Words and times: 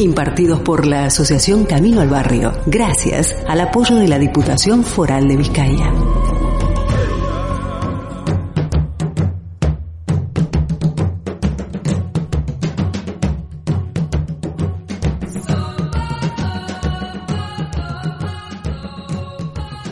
Impartidos 0.00 0.60
por 0.60 0.86
la 0.86 1.04
Asociación 1.04 1.66
Camino 1.66 2.00
al 2.00 2.08
Barrio, 2.08 2.52
gracias 2.64 3.36
al 3.46 3.60
apoyo 3.60 3.96
de 3.96 4.08
la 4.08 4.18
Diputación 4.18 4.82
Foral 4.82 5.28
de 5.28 5.36
Vizcaya. 5.36 5.92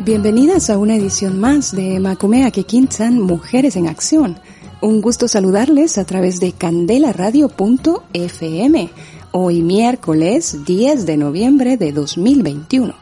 Bienvenidas 0.07 0.71
a 0.71 0.79
una 0.79 0.97
edición 0.97 1.39
más 1.39 1.77
de 1.77 2.01
Macumea 2.01 2.51
Kekinsan 2.51 3.21
Mujeres 3.21 3.77
en 3.77 3.87
Acción. 3.87 4.41
Un 4.81 5.03
gusto 5.03 5.29
saludarles 5.29 5.99
a 5.99 6.07
través 6.07 6.41
de 6.41 6.53
candelaradio.fm, 6.53 8.91
hoy 9.33 9.63
miércoles 9.63 10.65
10 10.65 11.07
de 11.07 11.17
noviembre 11.17 11.77
de 11.77 11.93
2021. 11.93 12.95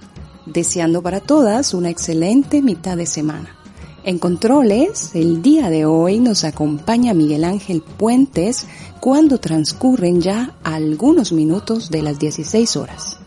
Deseando 0.47 1.03
para 1.03 1.21
todas 1.21 1.75
una 1.75 1.91
excelente 1.91 2.63
mitad 2.63 2.97
de 2.97 3.07
semana. 3.07 3.57
En 4.05 4.19
controles, 4.19 5.11
el 5.15 5.43
día 5.43 5.71
de 5.71 5.85
hoy 5.85 6.21
nos 6.21 6.45
acompaña 6.45 7.15
Miguel 7.15 7.45
Ángel 7.45 7.83
Puentes 7.83 8.67
cuando 9.01 9.39
transcurren 9.39 10.21
ya 10.21 10.55
algunos 10.63 11.33
minutos 11.33 11.91
de 11.91 12.03
las 12.03 12.19
16 12.19 12.77
horas 12.77 13.19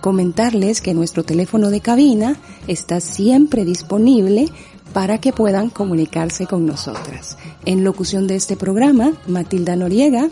comentarles 0.00 0.80
que 0.80 0.94
nuestro 0.94 1.24
teléfono 1.24 1.70
de 1.70 1.80
cabina 1.80 2.36
está 2.66 3.00
siempre 3.00 3.64
disponible 3.64 4.48
para 4.92 5.18
que 5.18 5.32
puedan 5.32 5.70
comunicarse 5.70 6.46
con 6.46 6.66
nosotras. 6.66 7.36
En 7.64 7.84
locución 7.84 8.26
de 8.26 8.36
este 8.36 8.56
programa, 8.56 9.12
Matilda 9.26 9.76
Noriega, 9.76 10.28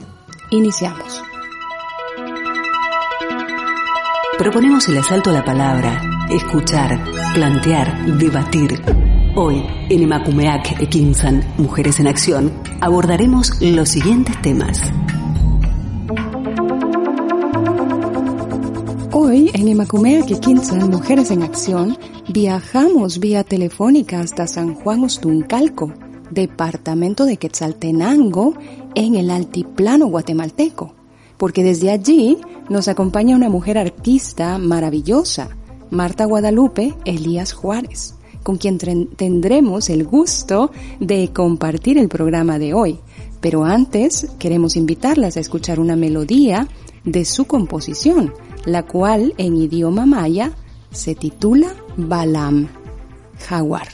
iniciamos. 0.51 1.21
Proponemos 4.39 4.87
el 4.89 4.99
asalto 4.99 5.31
a 5.31 5.33
la 5.33 5.45
palabra, 5.45 6.27
escuchar, 6.31 7.03
plantear, 7.33 8.19
debatir. 8.19 8.83
Hoy, 9.35 9.65
en 9.89 10.03
Emakumeak 10.03 10.81
Ekinsan, 10.81 11.43
Mujeres 11.57 12.01
en 12.01 12.07
Acción, 12.07 12.53
abordaremos 12.83 13.61
los 13.63 13.89
siguientes 13.89 14.41
temas. 14.43 14.93
Hoy 19.13 19.51
en 19.55 19.69
Imacumea 19.69 20.23
Kikinsan 20.27 20.91
Mujeres 20.91 21.31
en 21.31 21.43
Acción 21.43 21.97
viajamos 22.29 23.19
vía 23.19 23.43
telefónica 23.43 24.21
hasta 24.21 24.47
San 24.47 24.75
Juan 24.75 25.03
Ostuncalco, 25.05 25.95
departamento 26.31 27.25
de 27.25 27.39
Quetzaltenango, 27.39 28.53
en 28.95 29.15
el 29.15 29.31
altiplano 29.31 30.07
guatemalteco, 30.07 30.95
porque 31.39 31.65
desde 31.65 31.91
allí 31.91 32.39
nos 32.69 32.89
acompaña 32.89 33.37
una 33.37 33.49
mujer 33.49 33.79
artista 33.79 34.59
maravillosa, 34.59 35.51
Marta 35.91 36.25
Guadalupe 36.25 36.95
Elías 37.05 37.53
Juárez, 37.53 38.15
con 38.43 38.57
quien 38.57 38.79
tendremos 38.79 39.89
el 39.89 40.05
gusto 40.05 40.71
de 41.01 41.31
compartir 41.33 41.99
el 41.99 42.09
programa 42.09 42.59
de 42.59 42.75
hoy. 42.75 42.99
Pero 43.41 43.65
antes 43.65 44.29
queremos 44.39 44.77
invitarlas 44.77 45.37
a 45.37 45.41
escuchar 45.41 45.79
una 45.79 45.97
melodía 45.97 46.69
de 47.05 47.25
su 47.25 47.45
composición, 47.45 48.33
la 48.65 48.83
cual 48.85 49.35
en 49.39 49.57
idioma 49.57 50.07
maya 50.07 50.53
se 50.91 51.15
titula 51.15 51.75
Balam, 51.97 52.69
jaguar. 53.47 53.89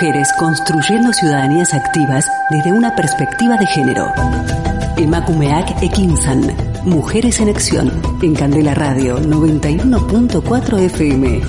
Mujeres 0.00 0.32
construyendo 0.38 1.12
ciudadanías 1.12 1.74
activas 1.74 2.24
desde 2.48 2.72
una 2.72 2.96
perspectiva 2.96 3.58
de 3.58 3.66
género. 3.66 4.06
Emakumeak 4.96 5.82
Ekinsan. 5.82 6.40
Mujeres 6.86 7.38
en 7.38 7.50
Acción. 7.50 7.92
En 8.22 8.34
Candela 8.34 8.72
Radio 8.72 9.18
91.4 9.18 10.78
FM. 10.78 11.40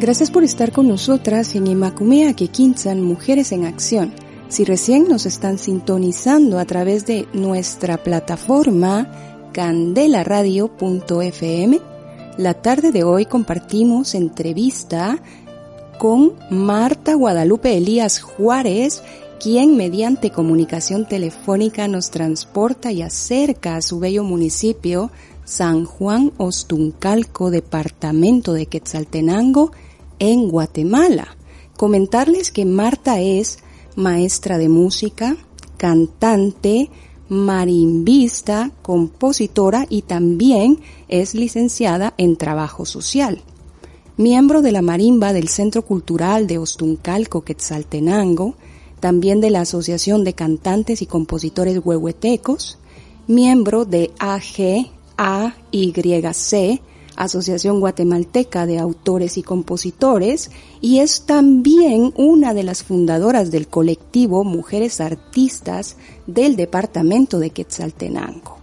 Gracias 0.00 0.30
por 0.30 0.44
estar 0.44 0.70
con 0.70 0.86
nosotras 0.86 1.54
en 1.54 1.66
Emakumeak 1.66 2.42
Ekinsan 2.42 3.00
Mujeres 3.00 3.52
en 3.52 3.64
Acción. 3.64 4.12
Si 4.48 4.66
recién 4.66 5.08
nos 5.08 5.24
están 5.24 5.56
sintonizando 5.56 6.58
a 6.58 6.66
través 6.66 7.06
de 7.06 7.26
nuestra 7.32 7.96
plataforma 7.96 9.33
candelaradio.fm, 9.54 11.80
la 12.36 12.54
tarde 12.54 12.90
de 12.90 13.04
hoy 13.04 13.24
compartimos 13.24 14.16
entrevista 14.16 15.22
con 16.00 16.32
Marta 16.50 17.14
Guadalupe 17.14 17.76
Elías 17.76 18.20
Juárez, 18.20 19.04
quien 19.40 19.76
mediante 19.76 20.30
comunicación 20.30 21.06
telefónica 21.06 21.86
nos 21.86 22.10
transporta 22.10 22.90
y 22.90 23.02
acerca 23.02 23.76
a 23.76 23.82
su 23.82 24.00
bello 24.00 24.24
municipio 24.24 25.12
San 25.44 25.84
Juan 25.84 26.32
Ostuncalco, 26.36 27.52
departamento 27.52 28.54
de 28.54 28.66
Quetzaltenango, 28.66 29.70
en 30.18 30.48
Guatemala. 30.48 31.36
Comentarles 31.76 32.50
que 32.50 32.64
Marta 32.64 33.20
es 33.20 33.60
maestra 33.94 34.58
de 34.58 34.68
música, 34.68 35.36
cantante, 35.76 36.90
marimbista, 37.28 38.70
compositora 38.82 39.86
y 39.88 40.02
también 40.02 40.80
es 41.08 41.34
licenciada 41.34 42.14
en 42.18 42.36
trabajo 42.36 42.84
social. 42.84 43.42
Miembro 44.16 44.62
de 44.62 44.72
la 44.72 44.82
marimba 44.82 45.32
del 45.32 45.48
Centro 45.48 45.82
Cultural 45.82 46.46
de 46.46 46.58
Ostuncalco 46.58 47.42
Quetzaltenango, 47.42 48.54
también 49.00 49.40
de 49.40 49.50
la 49.50 49.62
Asociación 49.62 50.24
de 50.24 50.34
Cantantes 50.34 51.02
y 51.02 51.06
Compositores 51.06 51.80
Huehuetecos, 51.84 52.78
miembro 53.26 53.84
de 53.84 54.12
AGAYC, 54.18 54.86
Asociación 57.16 57.80
Guatemalteca 57.80 58.66
de 58.66 58.78
Autores 58.78 59.36
y 59.38 59.42
Compositores, 59.42 60.50
y 60.80 60.98
es 60.98 61.22
también 61.26 62.12
una 62.16 62.54
de 62.54 62.62
las 62.62 62.82
fundadoras 62.82 63.50
del 63.50 63.68
colectivo 63.68 64.44
Mujeres 64.44 65.00
Artistas 65.00 65.96
del 66.26 66.56
Departamento 66.56 67.38
de 67.38 67.50
Quetzaltenango, 67.50 68.58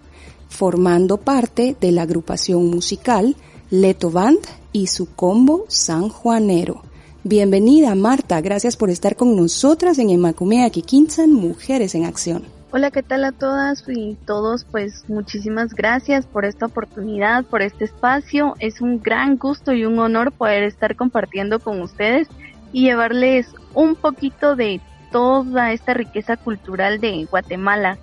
formando 0.50 1.18
parte 1.18 1.76
de 1.80 1.92
la 1.92 2.04
agrupación 2.04 2.70
musical 2.70 3.36
Leto 3.70 4.12
Band 4.12 4.40
y 4.74 4.88
su 4.88 5.08
combo 5.16 5.66
San 5.68 6.10
Juanero. 6.10 6.82
Bienvenida 7.24 7.94
Marta, 7.96 8.42
gracias 8.42 8.76
por 8.76 8.90
estar 8.90 9.16
con 9.16 9.36
nosotras 9.36 10.00
en 10.00 10.10
Emacumea 10.10 10.70
Kikinsan 10.70 11.32
Mujeres 11.32 11.96
en 11.96 12.06
Acción. 12.06 12.61
Hola, 12.74 12.90
¿qué 12.90 13.04
tal 13.04 13.26
a 13.26 13.34
todas 13.34 13.84
y 13.90 14.16
todos? 14.26 14.64
Pues 14.64 15.04
muchísimas 15.10 15.74
gracias 15.74 16.26
por 16.26 16.46
esta 16.46 16.68
oportunidad, 16.68 17.44
por 17.44 17.62
este 17.62 17.84
espacio. 17.84 18.56
Es 18.60 18.80
un 18.80 19.02
gran 19.02 19.38
gusto 19.38 19.74
y 19.74 19.84
un 19.84 20.00
honor 20.00 20.32
poder 20.32 20.64
estar 20.64 20.96
compartiendo 20.96 21.60
con 21.60 21.82
ustedes 21.82 22.30
y 22.72 22.84
llevarles 22.84 23.48
un 23.74 23.96
poquito 23.96 24.56
de 24.56 24.80
toda 25.12 25.74
esta 25.74 25.94
riqueza 25.94 26.38
cultural 26.38 27.02
de 27.02 27.26
Guatemala. 27.26 27.98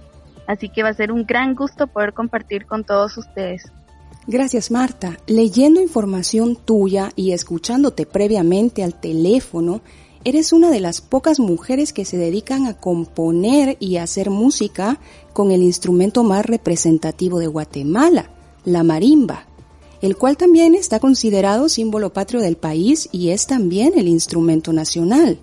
Así 0.47 0.69
que 0.69 0.83
va 0.83 0.91
a 0.91 0.95
ser 0.95 1.13
un 1.13 1.25
gran 1.25 1.55
gusto 1.55 1.87
poder 1.87 2.13
compartir 2.13 2.67
con 2.67 2.85
todos 2.85 3.17
ustedes. 3.17 3.73
Gracias 4.27 4.71
Marta. 4.71 5.17
Leyendo 5.27 5.81
información 5.81 6.57
tuya 6.57 7.09
y 7.17 7.33
escuchándote 7.33 8.05
previamente 8.05 8.85
al 8.85 9.01
teléfono, 9.01 9.81
Eres 10.25 10.53
una 10.53 10.71
de 10.71 10.81
las 10.81 11.01
pocas 11.01 11.39
mujeres 11.39 11.93
que 11.93 12.05
se 12.05 12.17
dedican 12.17 12.67
a 12.67 12.75
componer 12.75 13.77
y 13.79 13.99
hacer 13.99 14.31
música 14.31 14.99
con 15.33 15.53
el 15.53 15.63
instrumento 15.63 16.25
más 16.25 16.45
representativo 16.45 17.39
de 17.39 17.47
Guatemala, 17.47 18.31
la 18.65 18.83
marimba, 18.83 19.47
el 20.03 20.17
cual 20.17 20.37
también 20.37 20.75
está 20.75 20.99
considerado 20.99 21.69
símbolo 21.69 22.13
patrio 22.13 22.41
del 22.41 22.57
país 22.57 23.09
y 23.13 23.31
es 23.31 23.47
también 23.47 23.93
el 23.97 24.09
instrumento 24.09 24.73
nacional. 24.73 25.39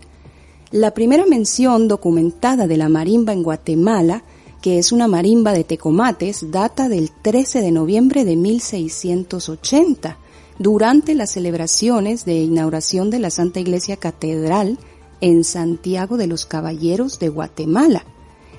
La 0.71 0.93
primera 0.93 1.25
mención 1.25 1.87
documentada 1.87 2.67
de 2.67 2.75
la 2.75 2.89
marimba 2.89 3.31
en 3.31 3.43
Guatemala, 3.43 4.23
que 4.61 4.77
es 4.77 4.91
una 4.91 5.07
marimba 5.07 5.53
de 5.53 5.63
tecomates, 5.63 6.51
data 6.51 6.89
del 6.89 7.11
13 7.21 7.61
de 7.61 7.71
noviembre 7.71 8.25
de 8.25 8.35
1680 8.35 10.17
durante 10.59 11.15
las 11.15 11.31
celebraciones 11.31 12.25
de 12.25 12.35
inauguración 12.35 13.09
de 13.09 13.19
la 13.19 13.29
Santa 13.29 13.59
Iglesia 13.59 13.97
Catedral 13.97 14.77
en 15.21 15.43
Santiago 15.43 16.17
de 16.17 16.27
los 16.27 16.45
Caballeros 16.45 17.19
de 17.19 17.29
Guatemala. 17.29 18.05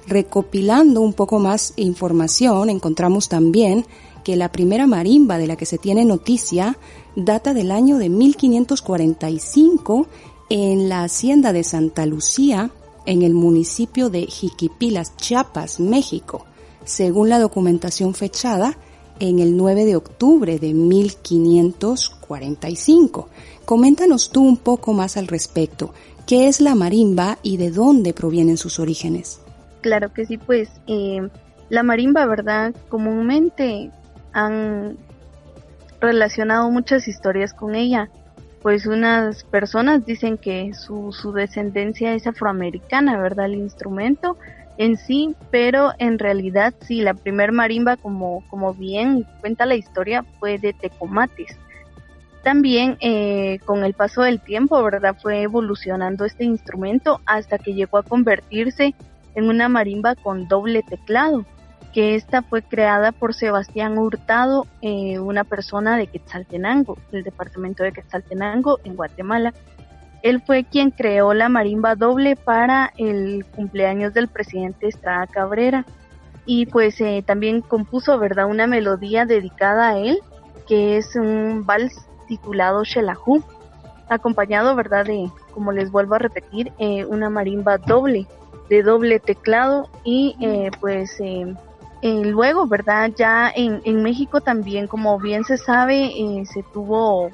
Recopilando 0.06 1.00
un 1.00 1.14
poco 1.14 1.38
más 1.38 1.72
información, 1.76 2.70
encontramos 2.70 3.28
también 3.28 3.86
que 4.24 4.36
la 4.36 4.52
primera 4.52 4.86
marimba 4.86 5.38
de 5.38 5.46
la 5.46 5.56
que 5.56 5.66
se 5.66 5.78
tiene 5.78 6.04
noticia 6.04 6.78
data 7.14 7.54
del 7.54 7.70
año 7.70 7.98
de 7.98 8.08
1545 8.08 10.06
en 10.48 10.88
la 10.88 11.02
hacienda 11.02 11.52
de 11.52 11.64
Santa 11.64 12.06
Lucía, 12.06 12.70
en 13.04 13.22
el 13.22 13.34
municipio 13.34 14.10
de 14.10 14.26
Jiquipilas, 14.26 15.16
Chiapas, 15.16 15.80
México, 15.80 16.44
según 16.84 17.28
la 17.28 17.38
documentación 17.38 18.14
fechada 18.14 18.78
en 19.20 19.38
el 19.38 19.56
9 19.56 19.84
de 19.84 19.94
octubre 19.96 20.58
de 20.58 20.74
1545. 20.74 23.28
Coméntanos 23.64 24.30
tú 24.30 24.42
un 24.42 24.56
poco 24.56 24.92
más 24.92 25.16
al 25.16 25.26
respecto. 25.26 25.92
¿Qué 26.26 26.48
es 26.48 26.60
la 26.60 26.74
marimba 26.74 27.38
y 27.42 27.56
de 27.56 27.70
dónde 27.70 28.12
provienen 28.12 28.56
sus 28.56 28.80
orígenes? 28.80 29.40
Claro 29.80 30.12
que 30.12 30.26
sí, 30.26 30.38
pues 30.38 30.68
eh, 30.86 31.28
la 31.68 31.82
marimba, 31.82 32.26
¿verdad? 32.26 32.74
Comúnmente 32.88 33.90
han 34.32 34.96
relacionado 36.00 36.70
muchas 36.70 37.08
historias 37.08 37.54
con 37.54 37.74
ella. 37.74 38.10
Pues 38.62 38.86
unas 38.86 39.44
personas 39.44 40.04
dicen 40.04 40.38
que 40.38 40.74
su, 40.74 41.12
su 41.12 41.32
descendencia 41.32 42.14
es 42.14 42.26
afroamericana, 42.26 43.20
¿verdad? 43.20 43.46
El 43.46 43.54
instrumento 43.54 44.36
en 44.78 44.96
sí, 44.96 45.34
pero 45.50 45.92
en 45.98 46.18
realidad 46.18 46.74
sí, 46.80 47.00
la 47.00 47.14
primer 47.14 47.52
marimba, 47.52 47.96
como, 47.96 48.44
como 48.48 48.74
bien 48.74 49.26
cuenta 49.40 49.66
la 49.66 49.74
historia, 49.74 50.24
fue 50.38 50.58
de 50.58 50.72
Tecomates. 50.72 51.56
También 52.42 52.96
eh, 53.00 53.58
con 53.64 53.84
el 53.84 53.94
paso 53.94 54.22
del 54.22 54.40
tiempo, 54.40 54.82
¿verdad? 54.82 55.16
Fue 55.20 55.42
evolucionando 55.42 56.24
este 56.24 56.44
instrumento 56.44 57.20
hasta 57.26 57.58
que 57.58 57.74
llegó 57.74 57.98
a 57.98 58.02
convertirse 58.02 58.94
en 59.34 59.48
una 59.48 59.68
marimba 59.68 60.14
con 60.14 60.46
doble 60.46 60.82
teclado, 60.82 61.44
que 61.92 62.14
esta 62.14 62.42
fue 62.42 62.62
creada 62.62 63.10
por 63.10 63.34
Sebastián 63.34 63.98
Hurtado, 63.98 64.66
eh, 64.82 65.18
una 65.18 65.44
persona 65.44 65.96
de 65.96 66.06
Quetzaltenango, 66.06 66.98
del 67.10 67.24
departamento 67.24 67.82
de 67.82 67.92
Quetzaltenango 67.92 68.78
en 68.84 68.96
Guatemala, 68.96 69.54
él 70.22 70.42
fue 70.44 70.64
quien 70.64 70.90
creó 70.90 71.34
la 71.34 71.48
marimba 71.48 71.94
doble 71.94 72.36
para 72.36 72.92
el 72.96 73.44
cumpleaños 73.54 74.14
del 74.14 74.28
presidente 74.28 74.88
Estrada 74.88 75.26
Cabrera 75.26 75.84
y 76.46 76.66
pues 76.66 77.00
eh, 77.00 77.22
también 77.26 77.60
compuso, 77.60 78.18
¿verdad?, 78.18 78.46
una 78.46 78.66
melodía 78.66 79.26
dedicada 79.26 79.90
a 79.90 79.98
él, 79.98 80.18
que 80.66 80.96
es 80.96 81.16
un 81.16 81.66
vals 81.66 82.06
titulado 82.28 82.84
Shelahu, 82.84 83.42
acompañado, 84.08 84.74
¿verdad?, 84.76 85.04
de, 85.04 85.28
como 85.52 85.72
les 85.72 85.90
vuelvo 85.90 86.14
a 86.14 86.18
repetir, 86.18 86.72
eh, 86.78 87.04
una 87.04 87.28
marimba 87.28 87.78
doble, 87.78 88.26
de 88.70 88.82
doble 88.82 89.18
teclado 89.18 89.88
y 90.04 90.36
eh, 90.40 90.70
pues 90.80 91.18
luego, 92.02 92.66
¿verdad?, 92.66 93.10
ya 93.16 93.50
en, 93.54 93.80
en, 93.84 94.02
México 94.02 94.40
también, 94.40 94.86
como 94.86 95.18
bien 95.18 95.42
se 95.42 95.56
sabe, 95.56 96.12
se 96.52 96.62
tuvo 96.72 97.30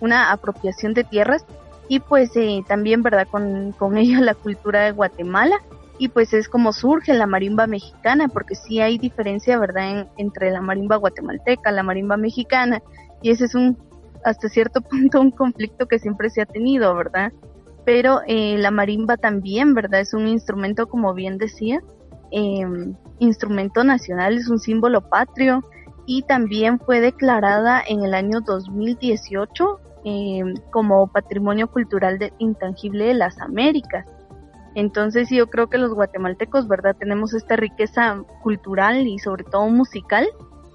una 0.00 0.32
apropiación 0.32 0.94
de 0.94 1.04
tierras 1.04 1.44
y 1.88 2.00
pues 2.00 2.30
eh, 2.36 2.62
también, 2.66 3.02
¿verdad? 3.02 3.26
Con, 3.30 3.72
con 3.72 3.96
ello 3.98 4.20
la 4.20 4.34
cultura 4.34 4.82
de 4.82 4.92
Guatemala 4.92 5.56
y 5.98 6.08
pues 6.08 6.32
es 6.32 6.48
como 6.48 6.72
surge 6.72 7.14
la 7.14 7.26
marimba 7.26 7.66
mexicana, 7.66 8.28
porque 8.28 8.54
sí 8.54 8.80
hay 8.80 8.98
diferencia, 8.98 9.58
¿verdad?, 9.58 10.08
entre 10.16 10.50
la 10.50 10.60
marimba 10.60 10.96
guatemalteca, 10.96 11.70
la 11.70 11.82
marimba 11.82 12.16
mexicana, 12.16 12.82
y 13.22 13.30
ese 13.30 13.44
es 13.44 13.54
un, 13.54 13.78
hasta 14.24 14.48
cierto 14.48 14.80
punto, 14.82 15.20
un 15.20 15.30
conflicto 15.30 15.86
que 15.86 15.98
siempre 15.98 16.30
se 16.30 16.42
ha 16.42 16.46
tenido, 16.46 16.94
¿verdad? 16.94 17.32
Pero 17.84 18.22
eh, 18.26 18.56
la 18.58 18.70
marimba 18.70 19.16
también, 19.16 19.74
¿verdad?, 19.74 20.00
es 20.00 20.14
un 20.14 20.26
instrumento, 20.26 20.88
como 20.88 21.14
bien 21.14 21.38
decía, 21.38 21.80
em, 22.32 22.96
instrumento 23.20 23.84
nacional, 23.84 24.36
es 24.36 24.48
un 24.48 24.58
símbolo 24.58 25.08
patrio, 25.08 25.62
y 26.06 26.22
también 26.22 26.80
fue 26.80 27.00
declarada 27.00 27.82
en 27.86 28.04
el 28.04 28.14
año 28.14 28.40
2018 28.40 29.80
Em, 30.06 30.54
como 30.70 31.06
patrimonio 31.06 31.66
cultural 31.66 32.18
de, 32.18 32.30
intangible 32.38 33.06
de 33.06 33.14
las 33.14 33.40
Américas. 33.40 34.04
Entonces 34.74 35.30
yo 35.30 35.48
creo 35.48 35.70
que 35.70 35.78
los 35.78 35.94
guatemaltecos, 35.94 36.68
¿verdad? 36.68 36.94
Tenemos 36.98 37.32
esta 37.32 37.56
riqueza 37.56 38.22
cultural 38.42 39.06
y 39.06 39.18
sobre 39.18 39.44
todo 39.44 39.66
musical 39.68 40.28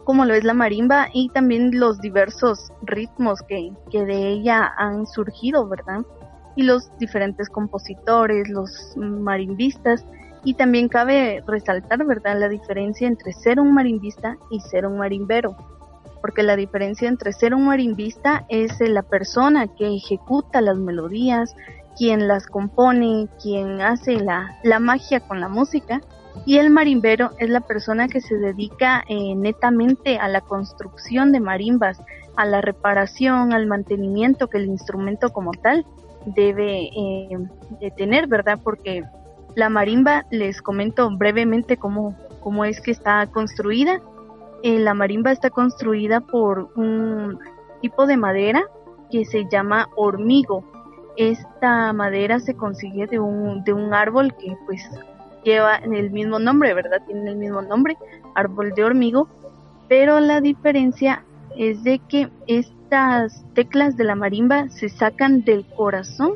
como 0.03 0.25
lo 0.25 0.33
es 0.33 0.43
la 0.43 0.55
marimba 0.55 1.09
y 1.13 1.29
también 1.29 1.79
los 1.79 2.01
diversos 2.01 2.73
ritmos 2.81 3.43
que, 3.43 3.71
que 3.91 4.03
de 4.05 4.29
ella 4.29 4.73
han 4.77 5.05
surgido, 5.05 5.67
¿verdad? 5.67 5.99
Y 6.55 6.63
los 6.63 6.89
diferentes 6.97 7.49
compositores, 7.49 8.49
los 8.49 8.95
marimbistas, 8.97 10.03
y 10.43 10.55
también 10.55 10.87
cabe 10.87 11.43
resaltar, 11.45 12.03
¿verdad?, 12.03 12.39
la 12.39 12.49
diferencia 12.49 13.07
entre 13.07 13.33
ser 13.33 13.59
un 13.59 13.71
marimbista 13.73 14.37
y 14.49 14.59
ser 14.61 14.87
un 14.87 14.97
marimbero, 14.97 15.55
porque 16.21 16.43
la 16.43 16.55
diferencia 16.55 17.07
entre 17.07 17.33
ser 17.33 17.53
un 17.53 17.65
marimbista 17.65 18.45
es 18.49 18.79
la 18.79 19.03
persona 19.03 19.67
que 19.67 19.87
ejecuta 19.95 20.61
las 20.61 20.77
melodías, 20.77 21.55
quien 21.97 22.27
las 22.27 22.47
compone, 22.47 23.27
quien 23.41 23.81
hace 23.81 24.19
la, 24.19 24.57
la 24.63 24.79
magia 24.79 25.19
con 25.19 25.39
la 25.39 25.49
música, 25.49 26.01
y 26.45 26.57
el 26.57 26.69
marimbero 26.69 27.31
es 27.39 27.49
la 27.49 27.61
persona 27.61 28.07
que 28.07 28.21
se 28.21 28.35
dedica 28.35 29.03
eh, 29.07 29.35
netamente 29.35 30.17
a 30.17 30.27
la 30.27 30.41
construcción 30.41 31.31
de 31.31 31.39
marimbas, 31.39 32.01
a 32.35 32.45
la 32.45 32.61
reparación, 32.61 33.53
al 33.53 33.67
mantenimiento 33.67 34.47
que 34.47 34.57
el 34.57 34.65
instrumento 34.65 35.31
como 35.33 35.51
tal 35.51 35.85
debe 36.25 36.89
eh, 36.95 37.37
de 37.81 37.91
tener, 37.91 38.27
¿verdad? 38.27 38.59
Porque 38.63 39.03
la 39.55 39.69
marimba, 39.69 40.25
les 40.31 40.61
comento 40.61 41.09
brevemente 41.11 41.77
cómo, 41.77 42.15
cómo 42.39 42.65
es 42.65 42.79
que 42.81 42.91
está 42.91 43.27
construida. 43.27 44.01
Eh, 44.63 44.79
la 44.79 44.93
marimba 44.93 45.31
está 45.31 45.49
construida 45.49 46.21
por 46.21 46.69
un 46.75 47.39
tipo 47.81 48.05
de 48.05 48.17
madera 48.17 48.63
que 49.09 49.25
se 49.25 49.45
llama 49.49 49.89
hormigo. 49.95 50.63
Esta 51.17 51.91
madera 51.93 52.39
se 52.39 52.55
consigue 52.55 53.07
de 53.07 53.19
un, 53.19 53.63
de 53.63 53.73
un 53.73 53.93
árbol 53.93 54.33
que 54.35 54.55
pues 54.65 54.81
lleva 55.43 55.75
el 55.77 56.11
mismo 56.11 56.39
nombre, 56.39 56.73
¿verdad? 56.73 57.01
Tiene 57.05 57.31
el 57.31 57.37
mismo 57.37 57.61
nombre, 57.61 57.97
árbol 58.35 58.73
de 58.73 58.83
hormigo, 58.83 59.27
pero 59.87 60.19
la 60.19 60.41
diferencia 60.41 61.23
es 61.57 61.83
de 61.83 61.99
que 61.99 62.29
estas 62.47 63.45
teclas 63.53 63.97
de 63.97 64.03
la 64.03 64.15
marimba 64.15 64.69
se 64.69 64.89
sacan 64.89 65.43
del 65.43 65.65
corazón 65.65 66.33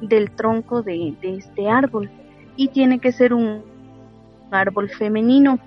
del 0.00 0.30
tronco 0.30 0.82
de, 0.82 1.16
este 1.22 1.68
árbol 1.68 2.10
y 2.56 2.68
tiene 2.68 2.98
que 2.98 3.12
ser 3.12 3.32
un 3.32 3.62
árbol 4.50 4.88
femenino 4.90 5.58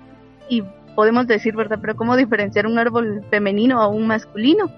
y 0.48 0.62
podemos 0.96 1.28
decir, 1.28 1.54
¿verdad? 1.54 1.78
Pero 1.80 1.94
¿cómo 1.94 2.16
diferenciar 2.16 2.66
un 2.66 2.78
árbol 2.80 3.24
femenino 3.30 3.80
a 3.80 3.86
un 3.86 4.08
masculino? 4.08 4.72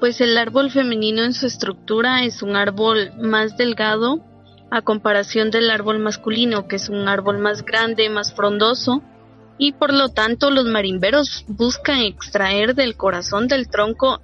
Pues 0.00 0.20
el 0.20 0.36
árbol 0.36 0.70
femenino 0.70 1.22
en 1.22 1.32
su 1.32 1.46
estructura 1.46 2.24
es 2.24 2.42
un 2.42 2.56
árbol 2.56 3.12
más 3.18 3.56
delgado 3.56 4.20
a 4.70 4.82
comparación 4.82 5.50
del 5.50 5.70
árbol 5.70 5.98
masculino, 6.00 6.66
que 6.66 6.76
es 6.76 6.88
un 6.88 7.08
árbol 7.08 7.38
más 7.38 7.64
grande, 7.64 8.10
más 8.10 8.34
frondoso, 8.34 9.02
y 9.58 9.72
por 9.72 9.94
lo 9.94 10.08
tanto 10.08 10.50
los 10.50 10.64
marimberos 10.64 11.44
buscan 11.46 12.00
extraer 12.00 12.74
del 12.74 12.96
corazón 12.96 13.48
del 13.48 13.68
tronco 13.68 14.20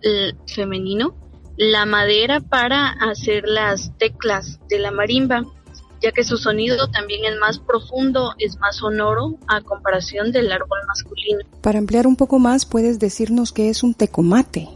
femenino 0.46 1.14
la 1.58 1.86
madera 1.86 2.40
para 2.40 2.88
hacer 2.88 3.44
las 3.46 3.96
teclas 3.98 4.60
de 4.68 4.78
la 4.78 4.90
marimba, 4.90 5.44
ya 6.00 6.12
que 6.12 6.24
su 6.24 6.36
sonido 6.36 6.88
también 6.88 7.24
es 7.24 7.38
más 7.38 7.58
profundo, 7.58 8.34
es 8.38 8.58
más 8.58 8.76
sonoro 8.76 9.36
a 9.46 9.60
comparación 9.60 10.32
del 10.32 10.50
árbol 10.52 10.78
masculino. 10.86 11.40
Para 11.60 11.78
ampliar 11.78 12.06
un 12.06 12.16
poco 12.16 12.38
más, 12.38 12.66
¿puedes 12.66 12.98
decirnos 12.98 13.52
qué 13.52 13.68
es 13.68 13.82
un 13.82 13.94
tecomate? 13.94 14.68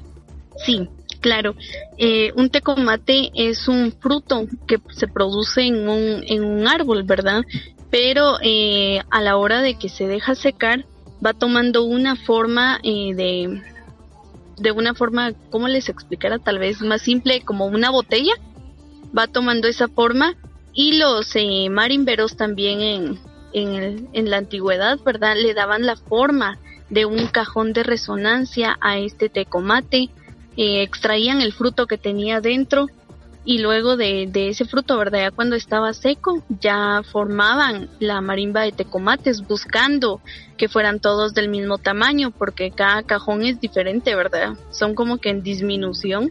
Sí, 0.65 0.89
Claro, 1.23 1.55
eh, 1.99 2.33
un 2.35 2.51
tecomate 2.51 3.31
es 3.35 3.69
un 3.69 3.93
fruto 3.93 4.49
que 4.67 4.81
se 4.91 5.07
produce 5.07 5.63
en 5.63 5.89
un, 5.89 6.25
en 6.27 6.45
un 6.45 6.67
árbol, 6.67 7.05
¿verdad? 7.05 7.43
Pero 7.93 8.39
eh, 8.43 9.01
a 9.09 9.21
la 9.21 9.37
hora 9.37 9.63
de 9.63 9.79
que 9.79 9.89
se 9.89 10.09
deja 10.09 10.35
secar, 10.35 10.85
va 11.25 11.33
tomando 11.33 11.85
una 11.85 12.17
forma 12.17 12.81
eh, 12.83 13.15
de, 13.15 13.63
de 14.59 14.73
una 14.73 14.95
forma, 14.95 15.33
¿cómo 15.51 15.69
les 15.69 15.89
explicara? 15.89 16.41
Tal 16.41 16.59
vez 16.59 16.81
más 16.83 17.03
simple, 17.03 17.43
como 17.43 17.67
una 17.67 17.91
botella. 17.91 18.33
Va 19.17 19.29
tomando 19.29 19.69
esa 19.69 19.87
forma 19.87 20.35
y 20.75 20.99
los 20.99 21.31
eh, 21.35 21.69
marimberos 21.71 22.37
también 22.37 22.81
en, 22.81 23.19
en, 23.53 24.09
en 24.13 24.31
la 24.31 24.39
antigüedad, 24.39 24.99
¿verdad? 25.05 25.37
Le 25.37 25.55
daban 25.55 25.87
la 25.87 25.97
forma 25.97 26.59
de 26.89 27.07
un 27.07 27.27
cajón 27.27 27.73
de 27.73 27.83
resonancia 27.83 28.77
a 28.81 28.99
este 28.99 29.29
tecomate 29.29 30.11
eh, 30.57 30.83
extraían 30.83 31.41
el 31.41 31.55
fruto 31.55 31.87
que 31.87 31.97
tenía 31.97 32.43
dentro 32.43 32.87
y 33.45 33.59
luego 33.59 33.97
de, 33.97 34.31
ese 34.35 34.67
fruto, 34.67 34.99
¿verdad? 34.99 35.21
Ya 35.21 35.31
cuando 35.31 35.57
estaba 35.57 35.95
seco, 35.95 36.45
ya 36.61 37.03
formaban 37.11 37.89
la 37.99 38.21
marimba 38.21 38.61
de 38.61 38.71
tecomates 38.71 39.41
buscando 39.49 40.21
que 40.57 40.69
fueran 40.69 41.01
todos 41.01 41.35
del 41.35 41.49
mismo 41.49 41.79
tamaño, 41.79 42.31
porque 42.31 42.71
cada 42.71 43.03
cajón 43.03 43.43
es 43.43 43.61
diferente, 43.61 44.15
¿verdad? 44.15 44.55
Son 44.71 44.95
como 44.95 45.19
que 45.19 45.31
en 45.31 45.43
disminución 45.43 46.31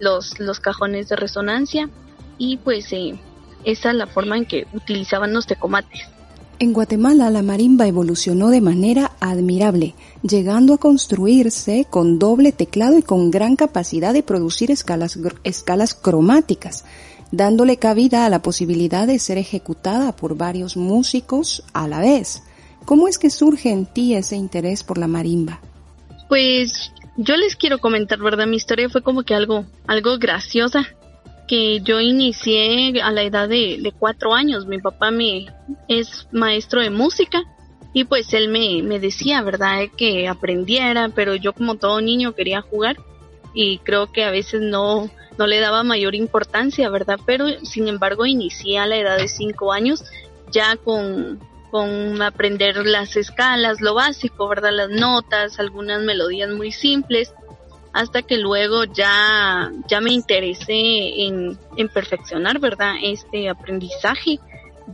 los, 0.00 0.40
los 0.40 0.58
cajones 0.58 1.08
de 1.08 1.16
resonancia 1.16 1.90
y 2.38 2.56
pues 2.56 2.92
eh, 2.92 3.20
esa 3.64 3.90
es 3.90 3.96
la 3.96 4.06
forma 4.06 4.36
en 4.36 4.46
que 4.46 4.66
utilizaban 4.72 5.32
los 5.32 5.46
tecomates. 5.46 6.08
En 6.60 6.72
Guatemala 6.72 7.30
la 7.30 7.42
marimba 7.42 7.86
evolucionó 7.86 8.48
de 8.48 8.60
manera 8.60 9.12
admirable, 9.20 9.94
llegando 10.22 10.74
a 10.74 10.78
construirse 10.78 11.86
con 11.88 12.18
doble 12.18 12.50
teclado 12.50 12.98
y 12.98 13.02
con 13.02 13.30
gran 13.30 13.54
capacidad 13.54 14.12
de 14.12 14.24
producir 14.24 14.72
escalas, 14.72 15.16
escalas 15.44 15.94
cromáticas, 15.94 16.84
dándole 17.30 17.76
cabida 17.76 18.26
a 18.26 18.28
la 18.28 18.42
posibilidad 18.42 19.06
de 19.06 19.20
ser 19.20 19.38
ejecutada 19.38 20.16
por 20.16 20.36
varios 20.36 20.76
músicos 20.76 21.62
a 21.74 21.86
la 21.86 22.00
vez. 22.00 22.42
¿Cómo 22.84 23.06
es 23.06 23.18
que 23.18 23.30
surge 23.30 23.70
en 23.70 23.86
ti 23.86 24.14
ese 24.14 24.34
interés 24.34 24.82
por 24.82 24.98
la 24.98 25.06
marimba? 25.06 25.60
Pues 26.28 26.90
yo 27.16 27.36
les 27.36 27.54
quiero 27.54 27.78
comentar, 27.78 28.18
¿verdad? 28.18 28.48
Mi 28.48 28.56
historia 28.56 28.88
fue 28.88 29.02
como 29.02 29.22
que 29.22 29.34
algo, 29.34 29.64
algo 29.86 30.18
graciosa 30.18 30.88
que 31.48 31.80
yo 31.80 32.00
inicié 32.00 33.00
a 33.02 33.10
la 33.10 33.22
edad 33.22 33.48
de, 33.48 33.92
cuatro 33.98 34.34
años. 34.34 34.66
Mi 34.66 34.78
papá 34.78 35.10
me 35.10 35.46
es 35.88 36.28
maestro 36.30 36.80
de 36.82 36.90
música 36.90 37.42
y 37.92 38.04
pues 38.04 38.32
él 38.34 38.48
me, 38.48 38.82
me 38.82 39.00
decía, 39.00 39.42
¿verdad?, 39.42 39.86
que 39.96 40.28
aprendiera, 40.28 41.08
pero 41.08 41.34
yo 41.34 41.52
como 41.52 41.76
todo 41.76 42.00
niño 42.00 42.34
quería 42.34 42.60
jugar 42.60 42.96
y 43.54 43.78
creo 43.78 44.12
que 44.12 44.24
a 44.24 44.30
veces 44.30 44.60
no, 44.60 45.10
no 45.38 45.46
le 45.46 45.58
daba 45.58 45.82
mayor 45.82 46.14
importancia, 46.14 46.90
¿verdad? 46.90 47.18
Pero 47.26 47.46
sin 47.64 47.88
embargo 47.88 48.26
inicié 48.26 48.78
a 48.78 48.86
la 48.86 48.98
edad 48.98 49.16
de 49.16 49.28
cinco 49.28 49.72
años 49.72 50.04
ya 50.52 50.76
con, 50.76 51.40
con 51.70 52.20
aprender 52.22 52.76
las 52.86 53.16
escalas, 53.16 53.80
lo 53.80 53.94
básico, 53.94 54.48
¿verdad? 54.48 54.72
Las 54.72 54.90
notas, 54.90 55.58
algunas 55.58 56.02
melodías 56.02 56.50
muy 56.50 56.72
simples 56.72 57.32
hasta 57.92 58.22
que 58.22 58.36
luego 58.36 58.84
ya, 58.84 59.72
ya 59.88 60.00
me 60.00 60.12
interesé 60.12 61.24
en, 61.24 61.58
perfeccionar, 61.92 62.58
¿verdad? 62.58 62.94
Este 63.02 63.48
aprendizaje. 63.48 64.38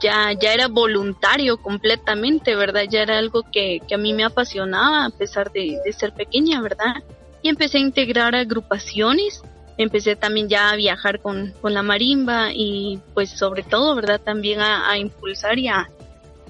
Ya, 0.00 0.32
ya 0.32 0.52
era 0.52 0.66
voluntario 0.66 1.56
completamente, 1.56 2.56
¿verdad? 2.56 2.82
Ya 2.90 3.02
era 3.02 3.18
algo 3.18 3.44
que, 3.50 3.80
a 3.92 3.96
mí 3.96 4.12
me 4.12 4.24
apasionaba 4.24 5.04
a 5.04 5.10
pesar 5.10 5.52
de, 5.52 5.80
ser 5.96 6.12
pequeña, 6.12 6.60
¿verdad? 6.60 6.94
Y 7.42 7.48
empecé 7.48 7.78
a 7.78 7.82
integrar 7.82 8.34
agrupaciones, 8.34 9.42
empecé 9.76 10.16
también 10.16 10.48
ya 10.48 10.70
a 10.70 10.76
viajar 10.76 11.20
con, 11.20 11.54
la 11.62 11.82
marimba 11.82 12.52
y 12.52 13.00
pues 13.12 13.30
sobre 13.30 13.62
todo, 13.62 13.94
¿verdad? 13.94 14.20
También 14.20 14.60
a, 14.60 14.90
a 14.90 14.98
impulsar 14.98 15.58
y 15.58 15.68
a, 15.68 15.88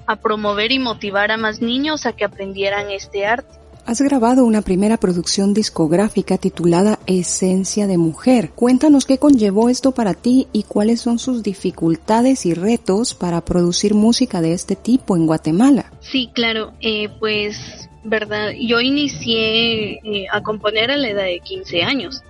a 0.07 0.15
promover 0.15 0.71
y 0.71 0.79
motivar 0.79 1.31
a 1.31 1.37
más 1.37 1.61
niños 1.61 2.05
a 2.05 2.13
que 2.13 2.25
aprendieran 2.25 2.91
este 2.91 3.25
arte. 3.25 3.64
Has 3.87 4.01
grabado 4.01 4.45
una 4.45 4.63
primera 4.63 4.97
producción 4.97 5.53
discográfica 5.53 6.39
titulada 6.39 6.97
Esencia 7.05 7.85
de 7.85 7.99
Mujer. 7.99 8.49
Cuéntanos 8.49 9.05
qué 9.05 9.19
conllevó 9.19 9.69
esto 9.69 9.91
para 9.91 10.15
ti 10.15 10.47
y 10.51 10.63
cuáles 10.63 11.01
son 11.01 11.19
sus 11.19 11.43
dificultades 11.43 12.47
y 12.47 12.55
retos 12.55 13.13
para 13.13 13.45
producir 13.45 13.93
música 13.93 14.41
de 14.41 14.53
este 14.53 14.75
tipo 14.75 15.15
en 15.15 15.27
Guatemala. 15.27 15.91
Sí, 15.99 16.31
claro, 16.33 16.73
eh, 16.81 17.09
pues, 17.19 17.87
verdad, 18.03 18.53
yo 18.59 18.81
inicié 18.81 19.99
eh, 20.03 20.25
a 20.31 20.41
componer 20.41 20.89
a 20.89 20.97
la 20.97 21.09
edad 21.09 21.25
de 21.25 21.39
15 21.41 21.83
años. 21.83 22.23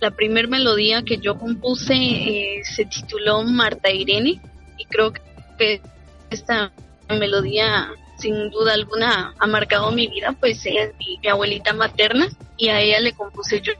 La 0.00 0.12
primera 0.12 0.48
melodía 0.48 1.02
que 1.02 1.18
yo 1.18 1.38
compuse 1.38 1.92
eh, 1.94 2.62
se 2.64 2.86
tituló 2.86 3.42
Marta 3.42 3.92
Irene 3.92 4.40
y 4.78 4.84
creo 4.86 5.12
que 5.12 5.82
esta 6.30 6.72
melodía 7.10 7.90
sin 8.22 8.50
duda 8.50 8.74
alguna 8.74 9.34
ha 9.38 9.46
marcado 9.46 9.90
mi 9.90 10.06
vida, 10.06 10.34
pues 10.38 10.64
ella 10.64 10.84
es 10.84 10.94
mi, 10.96 11.28
abuelita 11.28 11.72
materna 11.72 12.28
y 12.56 12.68
a 12.68 12.80
ella 12.80 13.00
le 13.00 13.12
compuse 13.12 13.60
yo, 13.60 13.72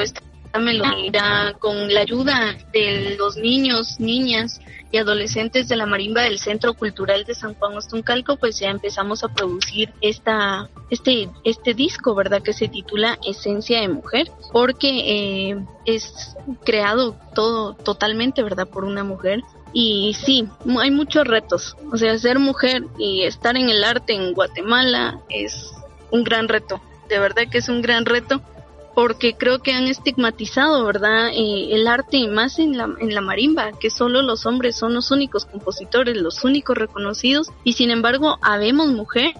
esta 0.00 0.22
melodía 0.58 1.54
con 1.58 1.92
la 1.92 2.00
ayuda 2.00 2.56
de 2.72 3.16
los 3.18 3.36
niños, 3.36 4.00
niñas 4.00 4.60
y 4.90 4.98
adolescentes 4.98 5.68
de 5.68 5.76
la 5.76 5.86
marimba 5.86 6.22
del 6.22 6.38
Centro 6.38 6.74
Cultural 6.74 7.24
de 7.24 7.34
San 7.34 7.54
Juan 7.54 7.76
Ostuncalco, 7.76 8.36
pues 8.36 8.58
ya 8.58 8.68
empezamos 8.68 9.24
a 9.24 9.28
producir 9.28 9.90
esta, 10.02 10.68
este, 10.90 11.28
este 11.44 11.72
disco, 11.74 12.14
¿verdad? 12.14 12.42
Que 12.42 12.52
se 12.52 12.68
titula 12.68 13.18
Esencia 13.26 13.80
de 13.80 13.88
Mujer, 13.88 14.30
porque 14.52 15.50
eh, 15.50 15.64
es 15.86 16.36
creado 16.64 17.16
todo 17.34 17.74
totalmente, 17.74 18.42
¿verdad? 18.42 18.68
Por 18.68 18.84
una 18.84 19.04
mujer 19.04 19.42
y 19.72 20.14
sí, 20.14 20.48
hay 20.80 20.90
muchos 20.90 21.26
retos. 21.26 21.76
O 21.90 21.96
sea, 21.96 22.18
ser 22.18 22.38
mujer 22.38 22.84
y 22.98 23.22
estar 23.22 23.56
en 23.56 23.68
el 23.68 23.84
arte 23.84 24.14
en 24.14 24.32
Guatemala 24.34 25.20
es 25.28 25.72
un 26.10 26.24
gran 26.24 26.48
reto 26.48 26.80
de 27.12 27.18
verdad 27.18 27.42
que 27.50 27.58
es 27.58 27.68
un 27.68 27.82
gran 27.82 28.06
reto 28.06 28.40
porque 28.94 29.34
creo 29.34 29.60
que 29.60 29.72
han 29.72 29.86
estigmatizado, 29.86 30.84
¿verdad? 30.84 31.28
Eh, 31.32 31.74
el 31.74 31.86
arte 31.86 32.28
más 32.28 32.58
en 32.58 32.76
la, 32.76 32.88
en 33.00 33.14
la 33.14 33.20
marimba, 33.20 33.72
que 33.72 33.90
solo 33.90 34.22
los 34.22 34.46
hombres 34.46 34.76
son 34.76 34.94
los 34.94 35.10
únicos 35.10 35.46
compositores, 35.46 36.16
los 36.16 36.44
únicos 36.44 36.76
reconocidos, 36.76 37.50
y 37.64 37.72
sin 37.72 37.90
embargo, 37.90 38.38
habemos 38.42 38.88
mujeres 38.88 39.34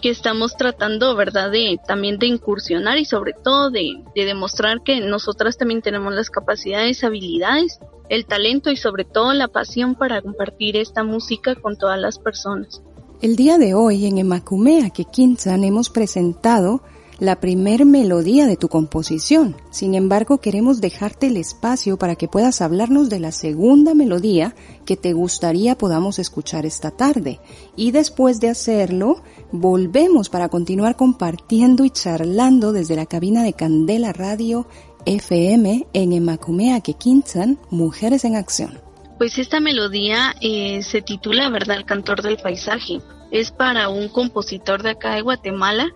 que 0.00 0.10
estamos 0.10 0.56
tratando, 0.56 1.16
¿verdad?, 1.16 1.50
de 1.50 1.78
también 1.86 2.18
de 2.18 2.26
incursionar 2.26 2.98
y 2.98 3.04
sobre 3.04 3.32
todo 3.32 3.70
de, 3.70 4.02
de 4.14 4.24
demostrar 4.24 4.82
que 4.82 5.00
nosotras 5.00 5.56
también 5.56 5.82
tenemos 5.82 6.14
las 6.14 6.30
capacidades, 6.30 7.02
habilidades, 7.04 7.80
el 8.08 8.26
talento 8.26 8.70
y 8.70 8.76
sobre 8.76 9.04
todo 9.04 9.32
la 9.32 9.48
pasión 9.48 9.94
para 9.94 10.20
compartir 10.20 10.76
esta 10.76 11.02
música 11.02 11.54
con 11.54 11.76
todas 11.76 11.98
las 11.98 12.18
personas. 12.18 12.82
El 13.22 13.36
día 13.36 13.56
de 13.56 13.74
hoy 13.74 14.06
en 14.06 14.18
Emacumea 14.18 14.90
que 14.90 15.04
Quintan 15.04 15.64
hemos 15.64 15.88
presentado 15.88 16.82
la 17.18 17.40
primer 17.40 17.84
melodía 17.84 18.46
de 18.46 18.56
tu 18.56 18.68
composición. 18.68 19.56
Sin 19.70 19.94
embargo, 19.94 20.38
queremos 20.38 20.80
dejarte 20.80 21.28
el 21.28 21.36
espacio 21.36 21.96
para 21.96 22.16
que 22.16 22.28
puedas 22.28 22.60
hablarnos 22.60 23.08
de 23.08 23.20
la 23.20 23.32
segunda 23.32 23.94
melodía 23.94 24.54
que 24.84 24.96
te 24.96 25.12
gustaría 25.12 25.76
podamos 25.76 26.18
escuchar 26.18 26.66
esta 26.66 26.90
tarde. 26.90 27.40
Y 27.76 27.90
después 27.90 28.40
de 28.40 28.48
hacerlo, 28.48 29.22
volvemos 29.52 30.28
para 30.28 30.48
continuar 30.48 30.96
compartiendo 30.96 31.84
y 31.84 31.90
charlando 31.90 32.72
desde 32.72 32.96
la 32.96 33.06
cabina 33.06 33.42
de 33.42 33.52
Candela 33.52 34.12
Radio 34.12 34.66
FM 35.06 35.86
en 35.92 36.12
Emacumea 36.12 36.80
Quintan, 36.80 37.58
Mujeres 37.70 38.24
en 38.24 38.36
Acción. 38.36 38.80
Pues 39.18 39.38
esta 39.38 39.60
melodía 39.60 40.34
eh, 40.40 40.82
se 40.82 41.00
titula, 41.00 41.48
¿verdad?, 41.48 41.76
El 41.76 41.84
cantor 41.84 42.22
del 42.22 42.36
paisaje. 42.38 43.00
Es 43.30 43.52
para 43.52 43.88
un 43.88 44.08
compositor 44.08 44.82
de 44.82 44.90
acá 44.90 45.14
de 45.14 45.22
Guatemala 45.22 45.92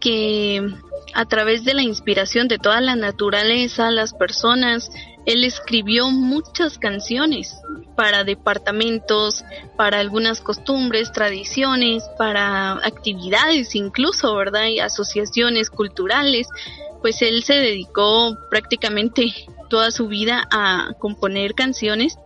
que 0.00 0.62
a 1.14 1.24
través 1.24 1.64
de 1.64 1.74
la 1.74 1.82
inspiración 1.82 2.48
de 2.48 2.58
toda 2.58 2.80
la 2.80 2.96
naturaleza, 2.96 3.90
las 3.90 4.14
personas, 4.14 4.90
él 5.26 5.44
escribió 5.44 6.10
muchas 6.10 6.78
canciones 6.78 7.56
para 7.96 8.24
departamentos, 8.24 9.44
para 9.76 9.98
algunas 9.98 10.40
costumbres, 10.40 11.12
tradiciones, 11.12 12.04
para 12.16 12.74
actividades 12.86 13.74
incluso, 13.74 14.34
¿verdad? 14.36 14.66
Y 14.68 14.80
asociaciones 14.80 15.70
culturales. 15.70 16.46
Pues 17.02 17.22
él 17.22 17.42
se 17.42 17.54
dedicó 17.54 18.36
prácticamente 18.50 19.34
toda 19.68 19.90
su 19.90 20.08
vida 20.08 20.46
a 20.50 20.92
componer 20.98 21.54
canciones 21.54 22.18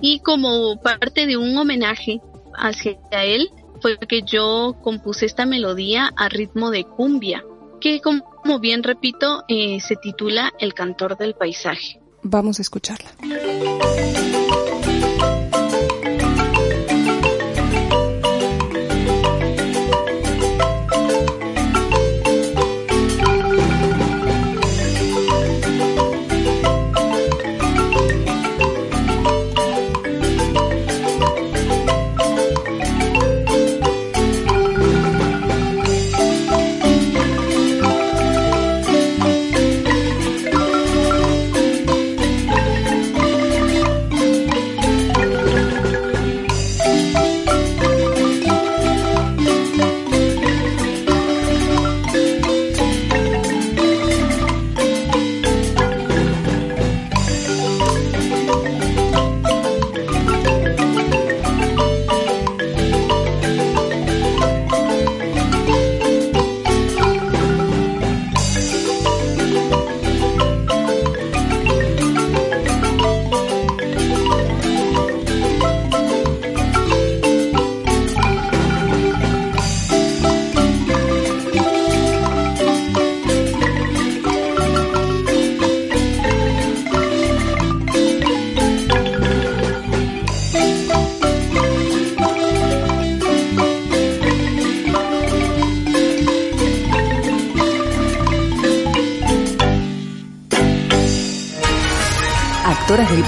y 0.00 0.20
como 0.20 0.80
parte 0.80 1.26
de 1.26 1.36
un 1.36 1.56
homenaje 1.56 2.20
hacia 2.54 2.98
él, 3.22 3.48
fue 3.82 3.98
que 3.98 4.22
yo 4.22 4.76
compuse 4.80 5.26
esta 5.26 5.44
melodía 5.44 6.12
a 6.16 6.28
ritmo 6.28 6.70
de 6.70 6.84
cumbia, 6.84 7.44
que 7.80 8.00
como 8.00 8.60
bien 8.60 8.82
repito, 8.82 9.42
eh, 9.48 9.80
se 9.80 9.96
titula 9.96 10.52
El 10.58 10.72
cantor 10.72 11.18
del 11.18 11.34
paisaje. 11.34 12.00
Vamos 12.22 12.60
a 12.60 12.62
escucharla. 12.62 13.10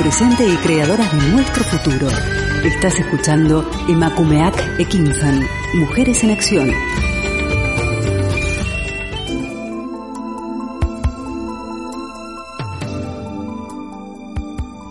Presente 0.05 0.47
y 0.47 0.55
creadoras 0.57 1.11
de 1.13 1.29
nuestro 1.31 1.65
futuro. 1.65 2.09
Estás 2.63 2.99
escuchando 2.99 3.67
Emakumeak 3.89 4.79
Ekinfan, 4.79 5.41
Mujeres 5.77 6.23
en 6.23 6.31
Acción. 6.31 6.71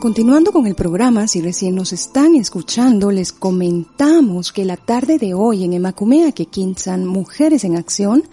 Continuando 0.01 0.51
con 0.51 0.65
el 0.65 0.73
programa, 0.73 1.27
si 1.27 1.41
recién 1.41 1.75
nos 1.75 1.93
están 1.93 2.33
escuchando, 2.33 3.11
les 3.11 3.31
comentamos 3.31 4.51
que 4.51 4.65
la 4.65 4.77
tarde 4.77 5.19
de 5.19 5.35
hoy 5.35 5.63
en 5.63 5.73
Emakumeak 5.73 6.39
Ekinfan, 6.39 7.05
Mujeres 7.05 7.63
en 7.65 7.77
Acción, 7.77 8.23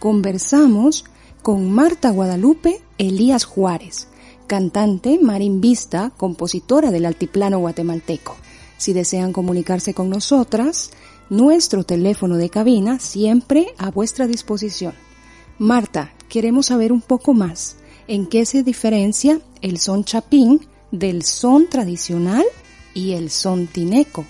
conversamos 0.00 1.04
con 1.42 1.70
Marta 1.70 2.10
Guadalupe 2.10 2.80
Elías 2.98 3.44
Juárez 3.44 4.08
cantante, 4.46 5.18
marimbista, 5.20 6.12
compositora 6.16 6.90
del 6.90 7.06
altiplano 7.06 7.58
guatemalteco. 7.58 8.36
Si 8.76 8.92
desean 8.92 9.32
comunicarse 9.32 9.94
con 9.94 10.10
nosotras, 10.10 10.90
nuestro 11.30 11.84
teléfono 11.84 12.36
de 12.36 12.50
cabina 12.50 12.98
siempre 12.98 13.66
a 13.78 13.90
vuestra 13.90 14.26
disposición. 14.26 14.94
Marta, 15.58 16.12
queremos 16.28 16.66
saber 16.66 16.92
un 16.92 17.00
poco 17.00 17.32
más 17.32 17.76
en 18.08 18.26
qué 18.26 18.44
se 18.44 18.62
diferencia 18.62 19.40
el 19.62 19.78
son 19.78 20.04
chapín 20.04 20.66
del 20.90 21.22
son 21.22 21.68
tradicional 21.68 22.44
y 22.92 23.12
el 23.12 23.30
son 23.30 23.66
tineco. 23.66 24.24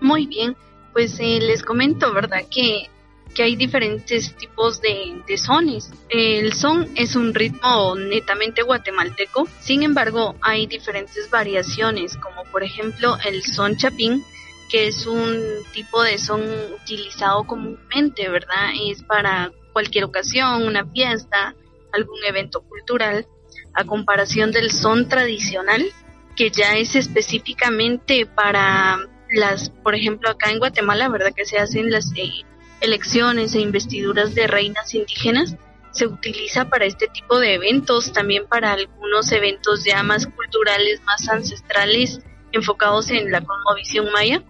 Muy 0.00 0.26
bien, 0.26 0.56
pues 0.92 1.18
eh, 1.20 1.38
les 1.40 1.62
comento, 1.62 2.12
¿verdad? 2.14 2.42
Que 2.50 2.88
que 3.34 3.42
hay 3.42 3.56
diferentes 3.56 4.34
tipos 4.36 4.80
de, 4.80 5.22
de 5.26 5.38
sones. 5.38 5.90
El 6.08 6.52
son 6.52 6.88
es 6.96 7.16
un 7.16 7.34
ritmo 7.34 7.94
netamente 7.94 8.62
guatemalteco, 8.62 9.48
sin 9.60 9.82
embargo 9.82 10.34
hay 10.40 10.66
diferentes 10.66 11.30
variaciones, 11.30 12.16
como 12.16 12.44
por 12.44 12.62
ejemplo 12.62 13.16
el 13.24 13.42
son 13.42 13.76
chapín, 13.76 14.24
que 14.70 14.86
es 14.86 15.06
un 15.06 15.40
tipo 15.72 16.02
de 16.02 16.18
son 16.18 16.42
utilizado 16.74 17.44
comúnmente, 17.44 18.28
¿verdad? 18.28 18.70
Es 18.88 19.02
para 19.02 19.52
cualquier 19.72 20.04
ocasión, 20.04 20.62
una 20.62 20.86
fiesta, 20.86 21.54
algún 21.92 22.18
evento 22.24 22.62
cultural, 22.62 23.26
a 23.74 23.84
comparación 23.84 24.52
del 24.52 24.70
son 24.70 25.08
tradicional, 25.08 25.84
que 26.36 26.50
ya 26.50 26.76
es 26.76 26.94
específicamente 26.94 28.26
para 28.26 28.98
las, 29.32 29.70
por 29.70 29.94
ejemplo, 29.94 30.30
acá 30.30 30.50
en 30.50 30.58
Guatemala, 30.58 31.08
¿verdad? 31.08 31.32
Que 31.34 31.44
se 31.44 31.58
hacen 31.58 31.90
las 31.90 32.12
eh, 32.16 32.44
elecciones 32.80 33.54
e 33.54 33.60
investiduras 33.60 34.34
de 34.34 34.46
reinas 34.46 34.94
indígenas 34.94 35.56
se 35.92 36.06
utiliza 36.06 36.68
para 36.68 36.86
este 36.86 37.08
tipo 37.08 37.38
de 37.38 37.54
eventos, 37.54 38.12
también 38.12 38.46
para 38.46 38.72
algunos 38.72 39.30
eventos 39.32 39.84
ya 39.84 40.02
más 40.02 40.26
culturales, 40.26 41.02
más 41.02 41.28
ancestrales, 41.28 42.20
enfocados 42.52 43.10
en 43.10 43.30
la 43.30 43.40
cosmovisión 43.40 44.10
maya. 44.12 44.42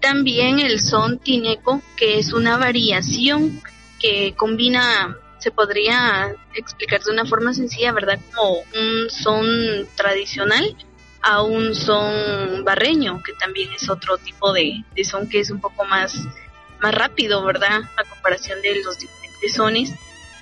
También 0.00 0.60
el 0.60 0.80
son 0.80 1.18
tineco, 1.18 1.80
que 1.96 2.18
es 2.18 2.32
una 2.32 2.58
variación 2.58 3.62
que 3.98 4.34
combina, 4.36 5.16
se 5.38 5.50
podría 5.50 6.34
explicar 6.54 7.02
de 7.02 7.12
una 7.12 7.24
forma 7.24 7.54
sencilla, 7.54 7.92
¿verdad? 7.92 8.18
Como 8.34 8.58
un 8.58 9.10
son 9.10 9.88
tradicional 9.96 10.76
a 11.22 11.40
un 11.42 11.74
son 11.74 12.64
barreño, 12.64 13.22
que 13.24 13.32
también 13.32 13.72
es 13.72 13.88
otro 13.88 14.18
tipo 14.18 14.52
de, 14.52 14.84
de 14.94 15.04
son 15.04 15.26
que 15.26 15.40
es 15.40 15.50
un 15.50 15.60
poco 15.60 15.86
más 15.86 16.14
más 16.84 16.94
rápido, 16.94 17.42
¿verdad? 17.42 17.80
A 17.96 18.04
comparación 18.04 18.60
de 18.60 18.82
los 18.82 18.98
diferentes 18.98 19.54
sones. 19.54 19.94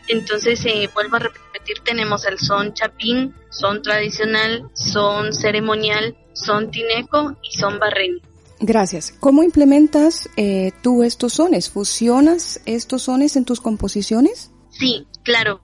Entonces, 0.08 0.64
eh, 0.66 0.90
vuelvo 0.92 1.14
a 1.14 1.20
repetir, 1.20 1.78
tenemos 1.84 2.26
el 2.26 2.36
son 2.36 2.74
chapín, 2.74 3.32
son 3.50 3.80
tradicional, 3.80 4.68
son 4.74 5.32
ceremonial, 5.32 6.16
son 6.32 6.72
tineco 6.72 7.36
y 7.44 7.56
son 7.56 7.78
barreño. 7.78 8.18
Gracias. 8.58 9.14
¿Cómo 9.20 9.44
implementas 9.44 10.28
eh, 10.36 10.72
tú 10.82 11.04
estos 11.04 11.34
sones? 11.34 11.70
¿Fusionas 11.70 12.60
estos 12.66 13.02
sones 13.02 13.36
en 13.36 13.44
tus 13.44 13.60
composiciones? 13.60 14.50
Sí, 14.70 15.06
claro. 15.22 15.60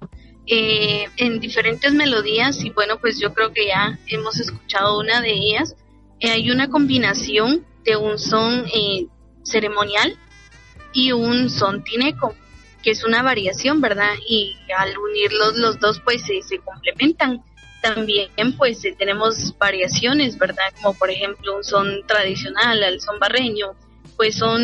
Eh, 0.46 1.06
en 1.16 1.40
diferentes 1.40 1.92
melodías 1.92 2.64
y 2.64 2.70
bueno, 2.70 2.98
pues 3.00 3.18
yo 3.18 3.34
creo 3.34 3.52
que 3.52 3.66
ya 3.66 3.98
hemos 4.06 4.38
escuchado 4.38 5.00
una 5.00 5.20
de 5.20 5.32
ellas. 5.32 5.74
Eh, 6.20 6.30
hay 6.30 6.52
una 6.52 6.68
combinación 6.70 7.66
de 7.84 7.96
un 7.96 8.16
son 8.16 8.64
ceremonial 9.42 10.16
y 10.92 11.12
un 11.12 11.50
son 11.50 11.84
tineco 11.84 12.34
que 12.82 12.90
es 12.90 13.04
una 13.04 13.22
variación, 13.22 13.80
¿verdad? 13.80 14.14
Y 14.28 14.56
al 14.76 14.96
unirlos 14.96 15.56
los 15.56 15.80
dos, 15.80 16.00
pues 16.04 16.22
se 16.22 16.58
complementan. 16.58 17.42
También, 17.82 18.30
pues 18.56 18.84
eh, 18.84 18.94
tenemos 18.98 19.56
variaciones, 19.56 20.36
¿verdad? 20.36 20.64
Como 20.76 20.94
por 20.94 21.10
ejemplo 21.10 21.56
un 21.56 21.64
son 21.64 22.04
tradicional 22.06 22.82
al 22.82 23.00
son 23.00 23.20
barreño, 23.20 23.74
pues 24.16 24.34
son, 24.34 24.60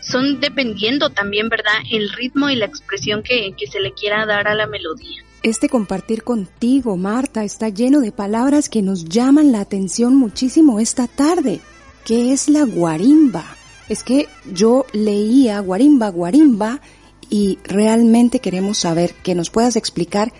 son 0.00 0.40
dependiendo 0.40 1.10
también, 1.10 1.48
¿verdad? 1.48 1.72
El 1.90 2.10
ritmo 2.10 2.48
y 2.48 2.56
la 2.56 2.66
expresión 2.66 3.24
que, 3.24 3.54
que 3.56 3.66
se 3.66 3.80
le 3.80 3.92
quiera 3.92 4.24
dar 4.24 4.46
a 4.46 4.54
la 4.54 4.68
melodía. 4.68 5.24
Este 5.42 5.68
compartir 5.68 6.22
contigo, 6.22 6.96
Marta, 6.96 7.42
está 7.42 7.68
lleno 7.68 8.00
de 8.00 8.12
palabras 8.12 8.68
que 8.68 8.82
nos 8.82 9.04
llaman 9.06 9.50
la 9.50 9.60
atención 9.60 10.14
muchísimo 10.14 10.78
esta 10.78 11.08
tarde. 11.08 11.60
¿Qué 12.04 12.32
es 12.32 12.48
la 12.48 12.64
guarimba? 12.64 13.56
Es 13.88 14.02
que 14.02 14.28
yo 14.50 14.86
leía 14.92 15.60
guarimba, 15.60 16.08
guarimba 16.08 16.80
y 17.28 17.58
realmente 17.64 18.40
queremos 18.40 18.78
saber 18.78 19.14
que 19.22 19.34
nos 19.34 19.50
puedas 19.50 19.76
explicar 19.76 20.32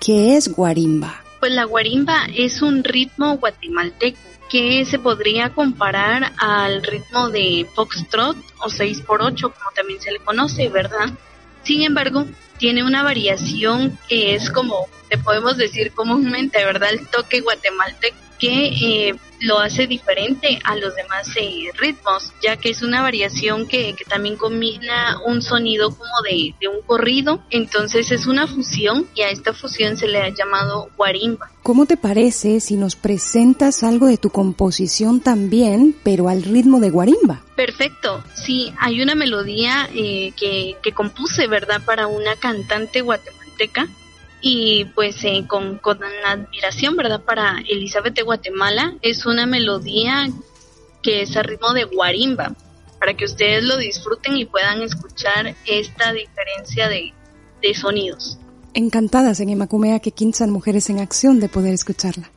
qué 0.00 0.36
es 0.36 0.48
guarimba. 0.48 1.22
Pues 1.40 1.52
la 1.52 1.64
guarimba 1.64 2.26
es 2.34 2.62
un 2.62 2.84
ritmo 2.84 3.36
guatemalteco 3.38 4.18
que 4.48 4.84
se 4.84 4.98
podría 4.98 5.50
comparar 5.50 6.32
al 6.38 6.82
ritmo 6.82 7.30
de 7.30 7.66
foxtrot 7.74 8.36
o 8.58 8.66
6x8 8.66 9.40
como 9.40 9.70
también 9.74 10.00
se 10.00 10.12
le 10.12 10.18
conoce, 10.18 10.68
¿verdad? 10.68 11.10
Sin 11.62 11.82
embargo, 11.82 12.26
tiene 12.58 12.84
una 12.84 13.02
variación 13.02 13.98
que 14.08 14.34
es 14.34 14.50
como, 14.50 14.86
te 15.08 15.18
podemos 15.18 15.56
decir 15.56 15.92
comúnmente, 15.92 16.64
¿verdad? 16.64 16.90
El 16.92 17.08
toque 17.08 17.40
guatemalteco 17.40 18.16
que 18.38 18.66
eh, 19.08 19.14
lo 19.42 19.58
hace 19.58 19.86
diferente 19.86 20.58
a 20.64 20.76
los 20.76 20.94
demás 20.94 21.28
eh, 21.36 21.70
ritmos, 21.76 22.32
ya 22.42 22.56
que 22.56 22.70
es 22.70 22.82
una 22.82 23.02
variación 23.02 23.66
que, 23.66 23.94
también 24.08 24.36
combina 24.36 25.20
un 25.26 25.42
sonido 25.42 25.90
como 25.90 26.22
de, 26.24 26.54
de, 26.60 26.68
un 26.68 26.82
corrido, 26.82 27.42
entonces 27.50 28.10
es 28.10 28.26
una 28.26 28.46
fusión 28.46 29.06
y 29.14 29.22
a 29.22 29.30
esta 29.30 29.52
fusión 29.52 29.96
se 29.96 30.08
le 30.08 30.20
ha 30.20 30.28
llamado 30.28 30.90
guarimba. 30.96 31.50
¿Cómo 31.62 31.86
te 31.86 31.96
parece 31.96 32.60
si 32.60 32.76
nos 32.76 32.96
presentas 32.96 33.82
algo 33.82 34.06
de 34.06 34.16
tu 34.16 34.30
composición 34.30 35.20
también, 35.20 35.96
pero 36.02 36.28
al 36.28 36.42
ritmo 36.42 36.80
de 36.80 36.90
guarimba? 36.90 37.42
Perfecto, 37.56 38.22
sí, 38.34 38.72
hay 38.78 39.00
una 39.02 39.14
melodía 39.14 39.88
eh, 39.94 40.32
que, 40.36 40.76
que 40.82 40.92
compuse, 40.92 41.46
¿verdad?, 41.46 41.82
para 41.84 42.06
una 42.06 42.36
cantante 42.36 43.00
guatemalteca 43.00 43.88
y 44.42 44.86
pues 44.86 45.22
eh, 45.24 45.44
con, 45.46 45.78
con 45.78 46.00
admiración, 46.26 46.96
¿verdad? 46.96 47.22
Para 47.22 47.62
Elizabeth 47.68 48.14
de 48.14 48.22
Guatemala 48.22 48.94
es 49.00 49.24
una 49.24 49.46
melodía 49.46 50.28
que 51.02 51.22
es 51.22 51.36
a 51.36 51.42
ritmo 51.42 51.72
de 51.72 51.84
guarimba, 51.84 52.54
para 52.98 53.14
que 53.14 53.24
ustedes 53.24 53.64
lo 53.64 53.78
disfruten 53.78 54.36
y 54.36 54.44
puedan 54.44 54.82
escuchar 54.82 55.54
esta 55.66 56.12
diferencia 56.12 56.88
de, 56.88 57.12
de 57.62 57.74
sonidos. 57.74 58.38
Encantadas 58.74 59.40
en 59.40 59.50
Emacumea 59.50 60.00
que 60.00 60.12
quinzan 60.12 60.50
mujeres 60.50 60.90
en 60.90 60.98
acción 60.98 61.40
de 61.40 61.48
poder 61.48 61.74
escucharla. 61.74 62.30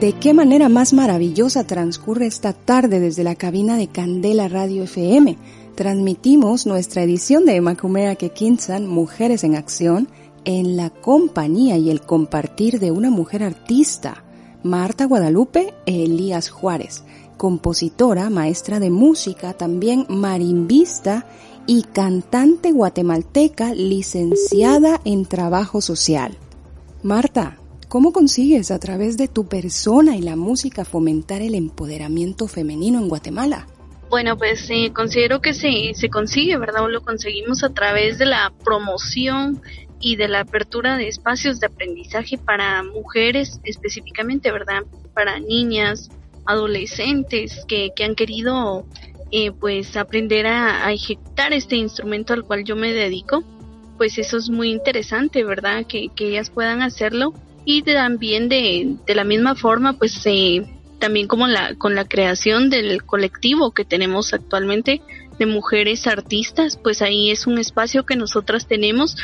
¿De 0.00 0.12
qué 0.14 0.32
manera 0.32 0.70
más 0.70 0.94
maravillosa 0.94 1.66
transcurre 1.66 2.26
esta 2.26 2.54
tarde 2.54 2.98
desde 2.98 3.24
la 3.24 3.34
cabina 3.34 3.76
de 3.76 3.88
Candela 3.88 4.48
Radio 4.48 4.84
FM? 4.84 5.36
Transmitimos 5.76 6.64
nuestra 6.64 7.02
edición 7.02 7.44
de 7.44 7.60
Macumea 7.60 8.14
Kekinsan, 8.16 8.86
Mujeres 8.86 9.44
en 9.44 9.56
Acción, 9.56 10.08
en 10.46 10.74
la 10.74 10.88
compañía 10.88 11.76
y 11.76 11.90
el 11.90 12.00
compartir 12.00 12.80
de 12.80 12.92
una 12.92 13.10
mujer 13.10 13.42
artista, 13.42 14.24
Marta 14.62 15.04
Guadalupe 15.04 15.74
Elías 15.84 16.48
Juárez, 16.48 17.04
compositora, 17.36 18.30
maestra 18.30 18.80
de 18.80 18.88
música, 18.88 19.52
también 19.52 20.06
marimbista 20.08 21.26
y 21.66 21.82
cantante 21.82 22.72
guatemalteca 22.72 23.74
licenciada 23.74 25.02
en 25.04 25.26
trabajo 25.26 25.82
social. 25.82 26.38
Marta, 27.02 27.58
¿Cómo 27.88 28.12
consigues 28.12 28.72
a 28.72 28.80
través 28.80 29.16
de 29.16 29.28
tu 29.28 29.46
persona 29.46 30.16
y 30.16 30.20
la 30.20 30.34
música 30.34 30.84
fomentar 30.84 31.40
el 31.40 31.54
empoderamiento 31.54 32.48
femenino 32.48 32.98
en 32.98 33.08
Guatemala? 33.08 33.68
Bueno, 34.08 34.36
pues 34.36 34.60
sí, 34.60 34.90
considero 34.90 35.40
que 35.40 35.52
sí, 35.52 35.92
se 35.94 36.08
consigue, 36.08 36.56
¿verdad? 36.56 36.84
O 36.84 36.88
lo 36.88 37.02
conseguimos 37.02 37.64
a 37.64 37.72
través 37.74 38.18
de 38.18 38.26
la 38.26 38.52
promoción 38.64 39.60
y 40.00 40.16
de 40.16 40.28
la 40.28 40.40
apertura 40.40 40.96
de 40.96 41.08
espacios 41.08 41.58
de 41.58 41.66
aprendizaje 41.66 42.38
para 42.38 42.82
mujeres 42.84 43.60
específicamente, 43.64 44.52
¿verdad? 44.52 44.84
Para 45.12 45.40
niñas, 45.40 46.10
adolescentes 46.44 47.64
que, 47.66 47.90
que 47.96 48.04
han 48.04 48.14
querido 48.14 48.86
eh, 49.32 49.50
pues 49.50 49.96
aprender 49.96 50.46
a, 50.46 50.92
ejecutar 50.92 51.52
este 51.52 51.76
instrumento 51.76 52.32
al 52.32 52.44
cual 52.44 52.64
yo 52.64 52.76
me 52.76 52.92
dedico. 52.92 53.42
Pues 53.96 54.18
eso 54.18 54.36
es 54.36 54.50
muy 54.50 54.70
interesante, 54.70 55.42
¿verdad? 55.42 55.86
Que, 55.86 56.08
que 56.14 56.28
ellas 56.28 56.50
puedan 56.50 56.82
hacerlo 56.82 57.32
y 57.64 57.82
también 57.82 58.48
de, 58.48 58.96
de 59.04 59.14
la 59.14 59.24
misma 59.24 59.56
forma 59.56 59.94
pues 59.94 60.20
eh, 60.26 60.64
también 60.98 61.26
como 61.26 61.46
la 61.46 61.74
con 61.74 61.94
la 61.94 62.04
creación 62.04 62.70
del 62.70 63.04
colectivo 63.04 63.72
que 63.72 63.84
tenemos 63.84 64.32
actualmente 64.32 65.02
de 65.38 65.46
mujeres 65.46 66.06
artistas 66.06 66.78
pues 66.82 67.02
ahí 67.02 67.30
es 67.30 67.46
un 67.46 67.58
espacio 67.58 68.06
que 68.06 68.16
nosotras 68.16 68.66
tenemos 68.66 69.16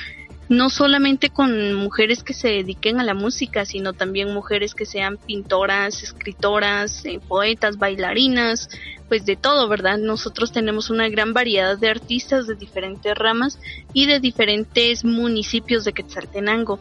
no 0.53 0.69
solamente 0.69 1.31
con 1.31 1.73
mujeres 1.75 2.23
que 2.23 2.35
se 2.35 2.49
dediquen 2.49 3.01
a 3.01 3.05
la 3.05 3.15
música, 3.15 3.65
sino 3.65 3.95
también 3.95 4.35
mujeres 4.35 4.75
que 4.75 4.85
sean 4.85 5.17
pintoras, 5.17 6.03
escritoras, 6.03 7.05
eh, 7.07 7.21
poetas, 7.27 7.79
bailarinas, 7.79 8.69
pues 9.09 9.25
de 9.25 9.37
todo, 9.37 9.69
¿verdad? 9.69 9.99
Nosotros 9.99 10.53
tenemos 10.53 10.91
una 10.91 11.09
gran 11.09 11.33
variedad 11.33 11.79
de 11.79 11.89
artistas 11.89 12.47
de 12.47 12.55
diferentes 12.55 13.15
ramas 13.15 13.59
y 13.95 14.07
de 14.07 14.21
diferentes 14.21 15.05
municipios 15.05 15.85
de 15.85 15.95
Quetzaltenango. 15.95 16.79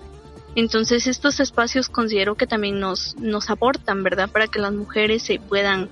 Entonces 0.55 1.07
estos 1.07 1.39
espacios 1.39 1.89
considero 1.89 2.35
que 2.35 2.47
también 2.47 2.79
nos, 2.79 3.15
nos 3.17 3.49
aportan, 3.49 4.03
¿verdad? 4.03 4.29
Para 4.29 4.47
que 4.47 4.59
las 4.59 4.73
mujeres 4.73 5.23
se 5.23 5.39
puedan 5.39 5.89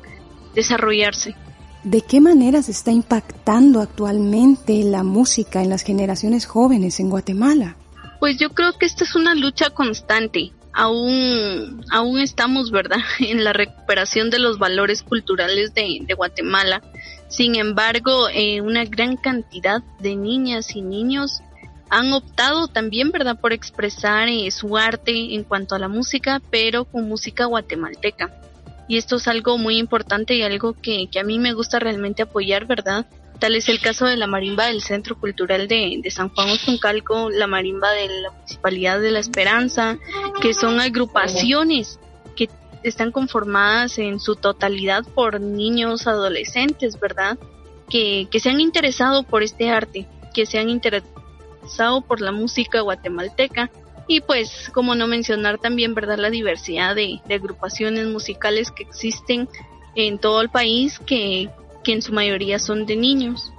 desarrollarse. 0.53 1.35
¿De 1.83 2.01
qué 2.01 2.19
manera 2.19 2.61
se 2.61 2.71
está 2.71 2.91
impactando 2.91 3.79
actualmente 3.79 4.83
la 4.83 5.03
música 5.03 5.61
en 5.61 5.69
las 5.69 5.83
generaciones 5.83 6.45
jóvenes 6.45 6.99
en 6.99 7.09
Guatemala? 7.09 7.77
Pues 8.19 8.37
yo 8.37 8.49
creo 8.49 8.77
que 8.77 8.85
esta 8.85 9.05
es 9.05 9.15
una 9.15 9.33
lucha 9.33 9.69
constante. 9.69 10.51
Aún, 10.73 11.85
aún 11.89 12.19
estamos, 12.19 12.71
¿verdad?, 12.71 12.99
en 13.19 13.45
la 13.45 13.53
recuperación 13.53 14.29
de 14.29 14.39
los 14.39 14.59
valores 14.59 15.03
culturales 15.03 15.73
de, 15.73 15.99
de 16.01 16.13
Guatemala. 16.15 16.81
Sin 17.29 17.55
embargo, 17.55 18.27
eh, 18.33 18.59
una 18.59 18.83
gran 18.83 19.15
cantidad 19.15 19.81
de 19.99 20.17
niñas 20.17 20.75
y 20.75 20.81
niños 20.81 21.41
han 21.89 22.13
optado 22.13 22.67
también, 22.67 23.11
¿verdad?, 23.11 23.39
por 23.39 23.53
expresar 23.53 24.29
eh, 24.29 24.49
su 24.51 24.77
arte 24.77 25.33
en 25.33 25.43
cuanto 25.43 25.75
a 25.75 25.79
la 25.79 25.87
música, 25.87 26.41
pero 26.51 26.85
con 26.85 27.07
música 27.07 27.45
guatemalteca. 27.45 28.31
Y 28.87 28.97
esto 28.97 29.17
es 29.17 29.27
algo 29.27 29.57
muy 29.57 29.77
importante 29.77 30.35
y 30.35 30.43
algo 30.43 30.73
que, 30.73 31.07
que 31.11 31.19
a 31.19 31.23
mí 31.23 31.39
me 31.39 31.53
gusta 31.53 31.79
realmente 31.79 32.23
apoyar, 32.23 32.65
¿verdad? 32.65 33.05
Tal 33.39 33.55
es 33.55 33.69
el 33.69 33.79
caso 33.79 34.05
de 34.05 34.17
la 34.17 34.27
marimba 34.27 34.65
del 34.65 34.81
Centro 34.81 35.17
Cultural 35.17 35.67
de, 35.67 36.01
San 36.09 36.29
Juan 36.29 36.49
Ostuncalco, 36.49 37.29
la 37.29 37.47
marimba 37.47 37.91
de 37.91 38.07
la 38.21 38.31
Municipalidad 38.31 38.99
de 38.99 39.11
la 39.11 39.19
Esperanza, 39.19 39.97
que 40.41 40.53
son 40.53 40.79
agrupaciones 40.79 41.99
que 42.35 42.49
están 42.83 43.11
conformadas 43.11 43.97
en 43.97 44.19
su 44.19 44.35
totalidad 44.35 45.05
por 45.15 45.39
niños, 45.39 46.05
adolescentes, 46.05 46.99
¿verdad? 46.99 47.37
Que, 47.89 48.27
que 48.29 48.39
se 48.41 48.49
han 48.49 48.59
interesado 48.59 49.23
por 49.23 49.41
este 49.41 49.69
arte, 49.69 50.05
que 50.33 50.45
se 50.45 50.59
han 50.59 50.69
interesado 50.69 51.19
por 52.07 52.21
la 52.21 52.31
música 52.31 52.81
guatemalteca 52.81 53.69
y 54.07 54.21
pues 54.21 54.69
como 54.73 54.95
no 54.95 55.07
mencionar 55.07 55.59
también 55.59 55.93
verdad 55.93 56.17
la 56.17 56.29
diversidad 56.29 56.95
de, 56.95 57.21
agrupaciones 57.29 58.07
musicales 58.07 58.71
que 58.71 58.83
existen 58.83 59.47
en 59.95 60.17
todo 60.17 60.41
el 60.41 60.49
país 60.49 60.99
que, 60.99 61.49
que 61.83 61.93
en 61.93 62.01
su 62.01 62.11
mayoría 62.11 62.59
son 62.59 62.85
de 62.85 62.95
niños. 62.95 63.53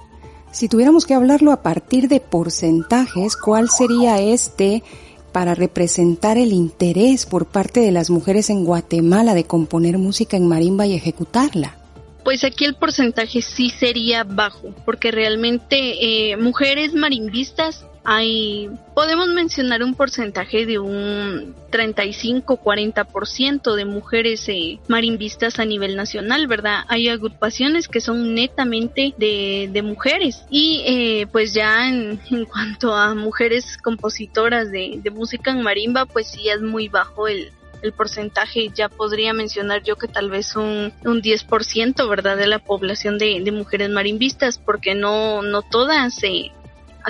Si 0.51 0.67
tuviéramos 0.67 1.05
que 1.05 1.13
hablarlo 1.13 1.53
a 1.53 1.63
partir 1.63 2.09
de 2.09 2.19
porcentajes, 2.19 3.37
¿cuál 3.37 3.69
sería 3.69 4.19
este 4.19 4.83
para 5.31 5.55
representar 5.55 6.37
el 6.37 6.51
interés 6.51 7.25
por 7.25 7.45
parte 7.45 7.79
de 7.79 7.91
las 7.91 8.09
mujeres 8.09 8.49
en 8.49 8.65
Guatemala 8.65 9.33
de 9.33 9.45
componer 9.45 9.97
música 9.97 10.35
en 10.35 10.49
marimba 10.49 10.85
y 10.85 10.93
ejecutarla? 10.93 11.77
Pues 12.25 12.43
aquí 12.43 12.65
el 12.65 12.75
porcentaje 12.75 13.41
sí 13.41 13.69
sería 13.69 14.25
bajo, 14.25 14.75
porque 14.85 15.11
realmente 15.11 16.31
eh, 16.31 16.37
mujeres 16.37 16.93
marimbistas 16.93 17.85
hay, 18.03 18.69
podemos 18.95 19.27
mencionar 19.27 19.83
un 19.83 19.93
porcentaje 19.93 20.65
de 20.65 20.79
un 20.79 21.55
35-40% 21.71 23.75
de 23.75 23.85
mujeres 23.85 24.49
eh, 24.49 24.79
marimbistas 24.87 25.59
a 25.59 25.65
nivel 25.65 25.95
nacional, 25.95 26.47
¿verdad? 26.47 26.83
Hay 26.87 27.09
agrupaciones 27.09 27.87
que 27.87 28.01
son 28.01 28.33
netamente 28.33 29.13
de, 29.17 29.69
de 29.71 29.81
mujeres 29.83 30.43
y 30.49 30.81
eh, 30.85 31.27
pues 31.31 31.53
ya 31.53 31.87
en, 31.87 32.19
en, 32.31 32.45
cuanto 32.45 32.95
a 32.95 33.13
mujeres 33.13 33.77
compositoras 33.77 34.71
de, 34.71 34.99
de 35.01 35.11
música 35.11 35.51
en 35.51 35.61
marimba, 35.61 36.05
pues 36.05 36.27
sí 36.27 36.49
es 36.49 36.61
muy 36.61 36.87
bajo 36.87 37.27
el, 37.27 37.51
el 37.81 37.93
porcentaje 37.93 38.69
ya 38.73 38.89
podría 38.89 39.33
mencionar 39.33 39.83
yo 39.83 39.95
que 39.95 40.07
tal 40.07 40.29
vez 40.29 40.55
un, 40.55 40.93
un 41.03 41.21
10%, 41.21 42.09
¿verdad?, 42.09 42.37
de 42.37 42.47
la 42.47 42.59
población 42.59 43.17
de, 43.17 43.41
de 43.43 43.51
mujeres 43.51 43.89
marimbistas, 43.89 44.57
porque 44.57 44.95
no, 44.95 45.41
no 45.41 45.61
todas 45.61 46.15
se 46.15 46.51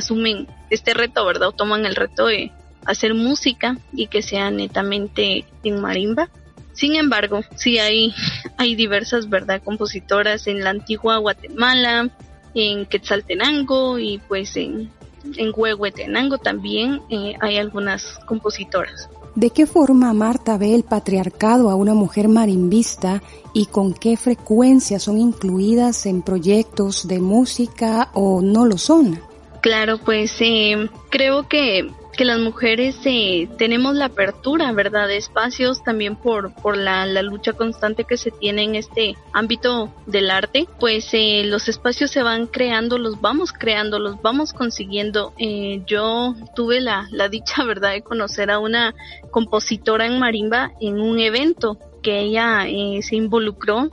asumen 0.01 0.47
este 0.69 0.93
reto, 0.93 1.25
¿verdad? 1.25 1.49
O 1.49 1.51
toman 1.53 1.85
el 1.85 1.95
reto 1.95 2.27
de 2.27 2.51
hacer 2.85 3.13
música 3.13 3.77
y 3.93 4.07
que 4.07 4.21
sea 4.21 4.51
netamente 4.51 5.45
en 5.63 5.81
marimba. 5.81 6.29
Sin 6.73 6.95
embargo, 6.95 7.41
sí 7.55 7.79
hay, 7.79 8.13
hay 8.57 8.75
diversas, 8.75 9.29
¿verdad? 9.29 9.61
Compositoras 9.63 10.47
en 10.47 10.63
la 10.63 10.71
antigua 10.71 11.17
Guatemala, 11.17 12.09
en 12.53 12.85
Quetzaltenango 12.85 13.99
y 13.99 14.19
pues 14.27 14.55
en, 14.57 14.91
en 15.37 15.51
Huehuetenango 15.55 16.37
también 16.37 17.01
eh, 17.09 17.35
hay 17.39 17.57
algunas 17.57 18.19
compositoras. 18.25 19.09
¿De 19.35 19.49
qué 19.49 19.65
forma 19.65 20.11
Marta 20.11 20.57
ve 20.57 20.75
el 20.75 20.83
patriarcado 20.83 21.69
a 21.69 21.75
una 21.75 21.93
mujer 21.93 22.27
marimbista 22.27 23.21
y 23.53 23.67
con 23.67 23.93
qué 23.93 24.17
frecuencia 24.17 24.99
son 24.99 25.19
incluidas 25.19 26.05
en 26.05 26.21
proyectos 26.21 27.07
de 27.07 27.21
música 27.21 28.09
o 28.13 28.41
no 28.41 28.65
lo 28.65 28.77
son? 28.77 29.30
Claro, 29.61 29.99
pues 29.99 30.35
eh, 30.39 30.89
creo 31.09 31.47
que, 31.47 31.91
que 32.17 32.25
las 32.25 32.39
mujeres 32.39 32.97
eh, 33.05 33.47
tenemos 33.59 33.95
la 33.95 34.05
apertura, 34.05 34.71
¿verdad? 34.71 35.07
De 35.07 35.17
espacios 35.17 35.83
también 35.83 36.15
por, 36.15 36.53
por 36.55 36.75
la, 36.75 37.05
la, 37.05 37.21
lucha 37.21 37.53
constante 37.53 38.03
que 38.05 38.17
se 38.17 38.31
tiene 38.31 38.63
en 38.63 38.75
este 38.75 39.15
ámbito 39.33 39.93
del 40.07 40.31
arte. 40.31 40.67
Pues 40.79 41.09
eh, 41.13 41.43
los 41.45 41.69
espacios 41.69 42.09
se 42.09 42.23
van 42.23 42.47
creando, 42.47 42.97
los 42.97 43.21
vamos 43.21 43.53
creando, 43.53 43.99
los 43.99 44.19
vamos 44.23 44.51
consiguiendo. 44.51 45.33
Eh, 45.37 45.83
yo 45.85 46.33
tuve 46.55 46.81
la, 46.81 47.07
la 47.11 47.29
dicha, 47.29 47.63
¿verdad?, 47.65 47.91
de 47.91 48.01
conocer 48.01 48.49
a 48.49 48.57
una 48.57 48.95
compositora 49.29 50.07
en 50.07 50.17
marimba 50.17 50.71
en 50.81 50.99
un 50.99 51.19
evento 51.19 51.77
que 52.01 52.19
ella 52.19 52.67
eh, 52.67 52.99
se 53.03 53.15
involucró 53.15 53.89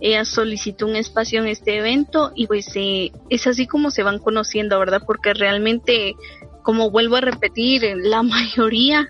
ella 0.00 0.24
solicitó 0.24 0.86
un 0.86 0.96
espacio 0.96 1.40
en 1.40 1.48
este 1.48 1.78
evento 1.78 2.32
y 2.34 2.46
pues 2.46 2.70
eh, 2.74 3.12
es 3.30 3.46
así 3.46 3.66
como 3.66 3.90
se 3.90 4.02
van 4.02 4.18
conociendo, 4.18 4.78
¿verdad? 4.78 5.02
Porque 5.04 5.34
realmente, 5.34 6.14
como 6.62 6.90
vuelvo 6.90 7.16
a 7.16 7.20
repetir, 7.20 7.82
la 7.96 8.22
mayoría 8.22 9.08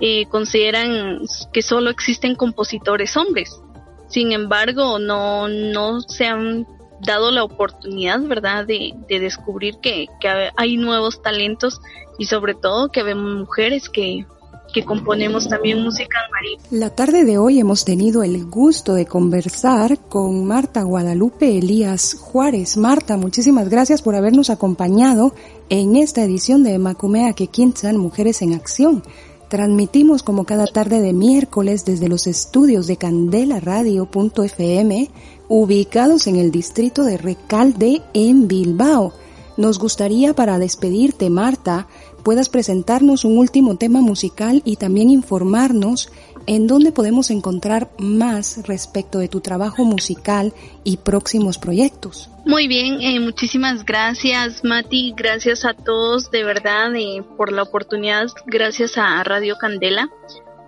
eh, 0.00 0.26
consideran 0.26 1.20
que 1.52 1.62
solo 1.62 1.90
existen 1.90 2.34
compositores 2.34 3.16
hombres. 3.16 3.60
Sin 4.08 4.32
embargo, 4.32 4.98
no, 4.98 5.48
no 5.48 6.00
se 6.00 6.26
han 6.26 6.66
dado 7.00 7.30
la 7.30 7.44
oportunidad, 7.44 8.20
¿verdad?, 8.20 8.66
de, 8.66 8.92
de 9.08 9.20
descubrir 9.20 9.76
que, 9.80 10.06
que 10.20 10.50
hay 10.56 10.76
nuevos 10.76 11.22
talentos 11.22 11.80
y 12.18 12.24
sobre 12.24 12.54
todo 12.54 12.90
que 12.90 13.02
vemos 13.02 13.34
mujeres 13.34 13.88
que 13.88 14.26
que 14.72 14.84
componemos 14.84 15.48
también 15.48 15.82
música 15.82 16.18
en 16.42 16.78
La 16.78 16.90
tarde 16.90 17.24
de 17.24 17.38
hoy 17.38 17.58
hemos 17.58 17.84
tenido 17.84 18.22
el 18.22 18.46
gusto 18.46 18.94
de 18.94 19.06
conversar 19.06 19.98
con 20.08 20.44
Marta 20.44 20.82
Guadalupe 20.82 21.58
Elías 21.58 22.16
Juárez. 22.20 22.76
Marta, 22.76 23.16
muchísimas 23.16 23.68
gracias 23.68 24.02
por 24.02 24.14
habernos 24.14 24.50
acompañado 24.50 25.34
en 25.68 25.96
esta 25.96 26.22
edición 26.22 26.62
de 26.62 26.78
Macumea 26.78 27.32
Quequintzan 27.32 27.96
Mujeres 27.96 28.40
en 28.42 28.54
Acción. 28.54 29.02
Transmitimos 29.48 30.22
como 30.22 30.44
cada 30.44 30.66
tarde 30.66 31.00
de 31.00 31.14
miércoles 31.14 31.86
desde 31.86 32.08
los 32.08 32.26
estudios 32.26 32.86
de 32.86 32.98
candelaradio.fm 32.98 35.10
ubicados 35.48 36.26
en 36.26 36.36
el 36.36 36.50
distrito 36.50 37.04
de 37.04 37.16
Recalde 37.16 38.02
en 38.12 38.46
Bilbao. 38.46 39.14
Nos 39.56 39.78
gustaría 39.78 40.34
para 40.34 40.58
despedirte, 40.58 41.30
Marta, 41.30 41.86
puedas 42.22 42.48
presentarnos 42.48 43.24
un 43.24 43.38
último 43.38 43.76
tema 43.76 44.00
musical 44.00 44.62
y 44.64 44.76
también 44.76 45.10
informarnos 45.10 46.10
en 46.46 46.66
dónde 46.66 46.92
podemos 46.92 47.30
encontrar 47.30 47.90
más 47.98 48.66
respecto 48.66 49.18
de 49.18 49.28
tu 49.28 49.40
trabajo 49.40 49.84
musical 49.84 50.54
y 50.82 50.96
próximos 50.96 51.58
proyectos. 51.58 52.30
Muy 52.46 52.68
bien, 52.68 53.02
eh, 53.02 53.20
muchísimas 53.20 53.84
gracias 53.84 54.64
Mati, 54.64 55.12
gracias 55.14 55.66
a 55.66 55.74
todos 55.74 56.30
de 56.30 56.44
verdad 56.44 56.94
eh, 56.96 57.22
por 57.36 57.52
la 57.52 57.62
oportunidad, 57.62 58.28
gracias 58.46 58.96
a 58.96 59.22
Radio 59.24 59.56
Candela 59.58 60.08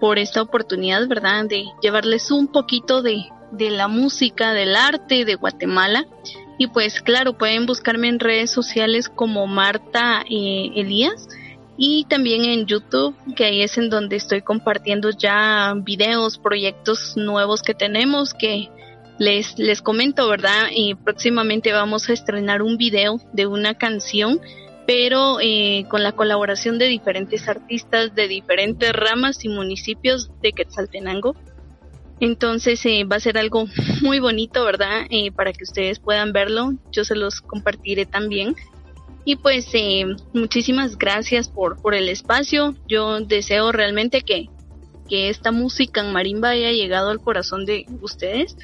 por 0.00 0.18
esta 0.18 0.42
oportunidad, 0.42 1.06
¿verdad? 1.08 1.46
De 1.46 1.64
llevarles 1.80 2.30
un 2.30 2.48
poquito 2.48 3.02
de, 3.02 3.24
de 3.52 3.70
la 3.70 3.88
música, 3.88 4.52
del 4.52 4.74
arte 4.76 5.24
de 5.24 5.34
Guatemala. 5.36 6.06
Y 6.58 6.66
pues 6.66 7.00
claro, 7.00 7.38
pueden 7.38 7.64
buscarme 7.66 8.08
en 8.08 8.18
redes 8.18 8.50
sociales 8.50 9.08
como 9.08 9.46
Marta 9.46 10.22
eh, 10.28 10.70
Elías 10.74 11.28
y 11.82 12.04
también 12.04 12.44
en 12.44 12.66
YouTube, 12.66 13.16
que 13.34 13.46
ahí 13.46 13.62
es 13.62 13.78
en 13.78 13.88
donde 13.88 14.16
estoy 14.16 14.42
compartiendo 14.42 15.08
ya 15.16 15.72
videos, 15.74 16.36
proyectos 16.36 17.16
nuevos 17.16 17.62
que 17.62 17.72
tenemos 17.72 18.34
que 18.34 18.68
les, 19.18 19.58
les 19.58 19.80
comento, 19.80 20.28
¿verdad? 20.28 20.68
Y 20.74 20.94
próximamente 20.94 21.72
vamos 21.72 22.10
a 22.10 22.12
estrenar 22.12 22.60
un 22.60 22.76
video 22.76 23.16
de 23.32 23.46
una 23.46 23.72
canción, 23.72 24.42
pero 24.86 25.38
eh, 25.40 25.86
con 25.88 26.02
la 26.02 26.12
colaboración 26.12 26.78
de 26.78 26.84
diferentes 26.84 27.48
artistas 27.48 28.14
de 28.14 28.28
diferentes 28.28 28.92
ramas 28.92 29.42
y 29.46 29.48
municipios 29.48 30.30
de 30.42 30.52
Quetzaltenango. 30.52 31.34
Entonces 32.20 32.84
eh, 32.84 33.04
va 33.04 33.16
a 33.16 33.20
ser 33.20 33.38
algo 33.38 33.64
muy 34.02 34.18
bonito, 34.18 34.66
¿verdad? 34.66 35.06
Eh, 35.08 35.32
para 35.32 35.54
que 35.54 35.64
ustedes 35.64 35.98
puedan 35.98 36.34
verlo. 36.34 36.74
Yo 36.92 37.04
se 37.04 37.14
los 37.14 37.40
compartiré 37.40 38.04
también. 38.04 38.54
Y 39.24 39.36
pues 39.36 39.68
eh, 39.74 40.04
muchísimas 40.32 40.96
gracias 40.96 41.48
por, 41.48 41.80
por 41.80 41.94
el 41.94 42.08
espacio. 42.08 42.74
Yo 42.88 43.20
deseo 43.20 43.72
realmente 43.72 44.22
que, 44.22 44.46
que 45.08 45.28
esta 45.28 45.52
música 45.52 46.00
en 46.00 46.12
marimba 46.12 46.50
haya 46.50 46.72
llegado 46.72 47.10
al 47.10 47.20
corazón 47.20 47.66
de 47.66 47.86
ustedes. 48.00 48.56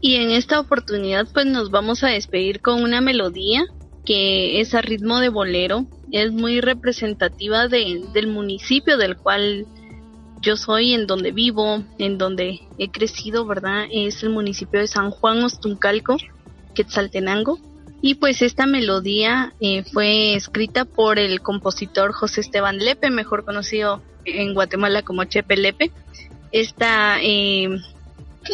Y 0.00 0.16
en 0.16 0.30
esta 0.30 0.60
oportunidad 0.60 1.26
pues 1.32 1.46
nos 1.46 1.70
vamos 1.70 2.04
a 2.04 2.08
despedir 2.08 2.60
con 2.60 2.82
una 2.82 3.00
melodía 3.00 3.64
que 4.04 4.60
es 4.60 4.74
a 4.74 4.80
ritmo 4.80 5.18
de 5.20 5.28
bolero. 5.28 5.86
Es 6.10 6.32
muy 6.32 6.60
representativa 6.60 7.68
de, 7.68 8.04
del 8.14 8.28
municipio 8.28 8.96
del 8.96 9.16
cual 9.16 9.66
yo 10.40 10.56
soy, 10.56 10.94
en 10.94 11.06
donde 11.06 11.32
vivo, 11.32 11.82
en 11.98 12.16
donde 12.16 12.60
he 12.78 12.90
crecido, 12.90 13.44
¿verdad? 13.44 13.86
Es 13.90 14.22
el 14.22 14.30
municipio 14.30 14.80
de 14.80 14.86
San 14.86 15.10
Juan 15.10 15.42
Ostuncalco, 15.42 16.16
Quetzaltenango. 16.74 17.58
Y 18.00 18.14
pues 18.14 18.42
esta 18.42 18.66
melodía 18.66 19.54
eh, 19.60 19.82
fue 19.82 20.34
escrita 20.34 20.84
por 20.84 21.18
el 21.18 21.40
compositor 21.40 22.12
José 22.12 22.42
Esteban 22.42 22.78
Lepe, 22.78 23.10
mejor 23.10 23.44
conocido 23.44 24.02
en 24.24 24.54
Guatemala 24.54 25.02
como 25.02 25.24
Chepe 25.24 25.56
Lepe. 25.56 25.90
Esta 26.52 27.18
eh, 27.20 27.68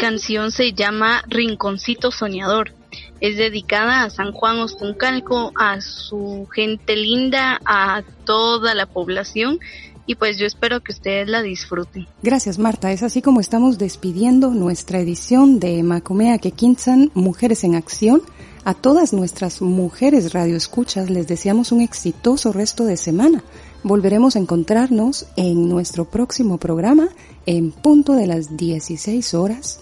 canción 0.01 0.51
se 0.51 0.73
llama 0.73 1.23
Rinconcito 1.27 2.11
Soñador. 2.11 2.73
Es 3.21 3.37
dedicada 3.37 4.05
a 4.05 4.11
San 4.11 4.33
Juan 4.33 4.61
Ostuncalco, 4.61 5.53
a 5.57 5.81
su 5.81 6.49
gente 6.53 6.97
linda, 6.97 7.61
a 7.65 8.03
toda 8.25 8.75
la 8.75 8.87
población 8.87 9.59
y 10.07 10.17
pues 10.17 10.39
yo 10.39 10.47
espero 10.47 10.83
que 10.83 10.93
ustedes 10.93 11.29
la 11.29 11.43
disfruten. 11.43 12.07
Gracias 12.23 12.59
Marta, 12.59 12.93
es 12.93 13.03
así 13.03 13.23
como 13.23 13.41
estamos 13.41 13.79
despidiendo 13.79 14.51
nuestra 14.51 15.01
edición 15.01 15.61
de 15.61 15.83
Macomea 15.83 16.39
Quequinzan 16.39 17.11
Mujeres 17.15 17.65
en 17.65 17.75
Acción 17.75 18.23
a 18.65 18.75
todas 18.75 19.13
nuestras 19.13 19.61
mujeres 19.61 20.33
radioescuchas 20.33 21.11
les 21.11 21.27
deseamos 21.27 21.73
un 21.73 21.81
exitoso 21.81 22.53
resto 22.53 22.85
de 22.85 22.97
semana. 22.97 23.45
Volveremos 23.83 24.37
a 24.37 24.39
encontrarnos 24.39 25.27
en 25.37 25.69
nuestro 25.69 26.07
próximo 26.07 26.59
programa 26.59 27.09
en 27.47 27.73
punto 27.73 28.15
de 28.15 28.27
las 28.27 28.57
16 28.57 29.35
horas, 29.35 29.81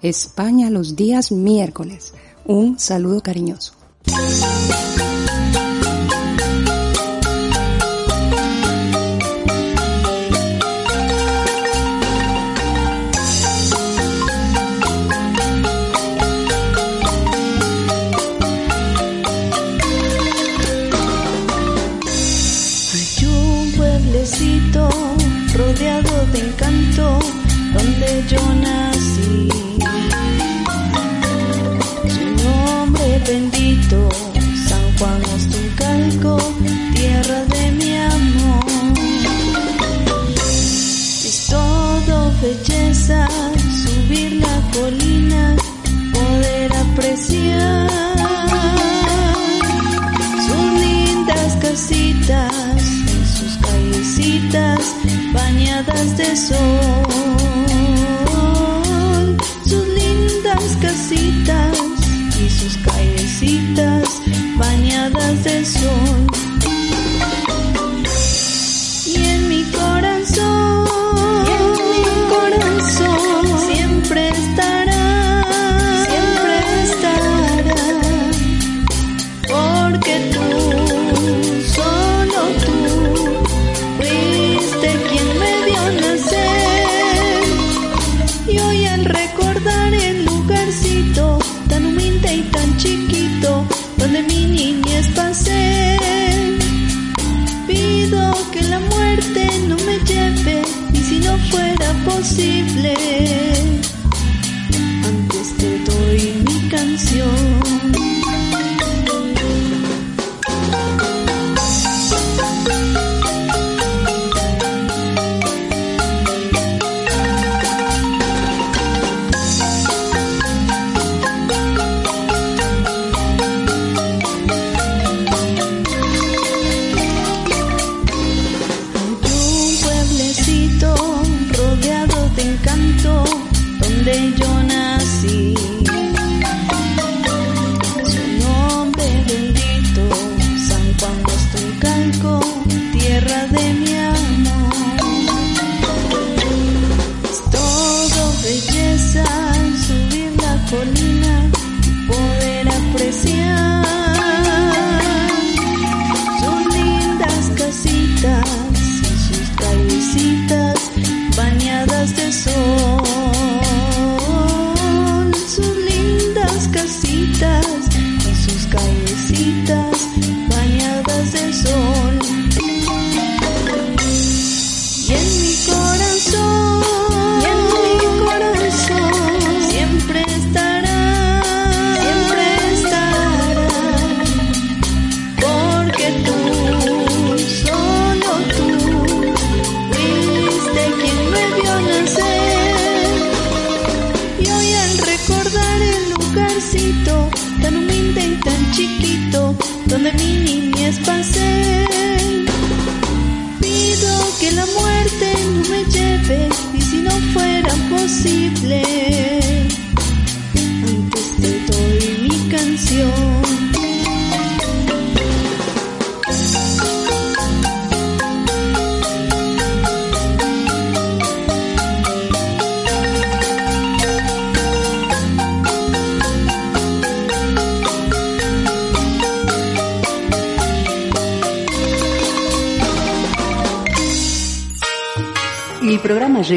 España 0.00 0.70
los 0.70 0.96
días 0.96 1.30
miércoles. 1.30 2.14
Un 2.46 2.78
saludo 2.78 3.22
cariñoso. 3.22 3.74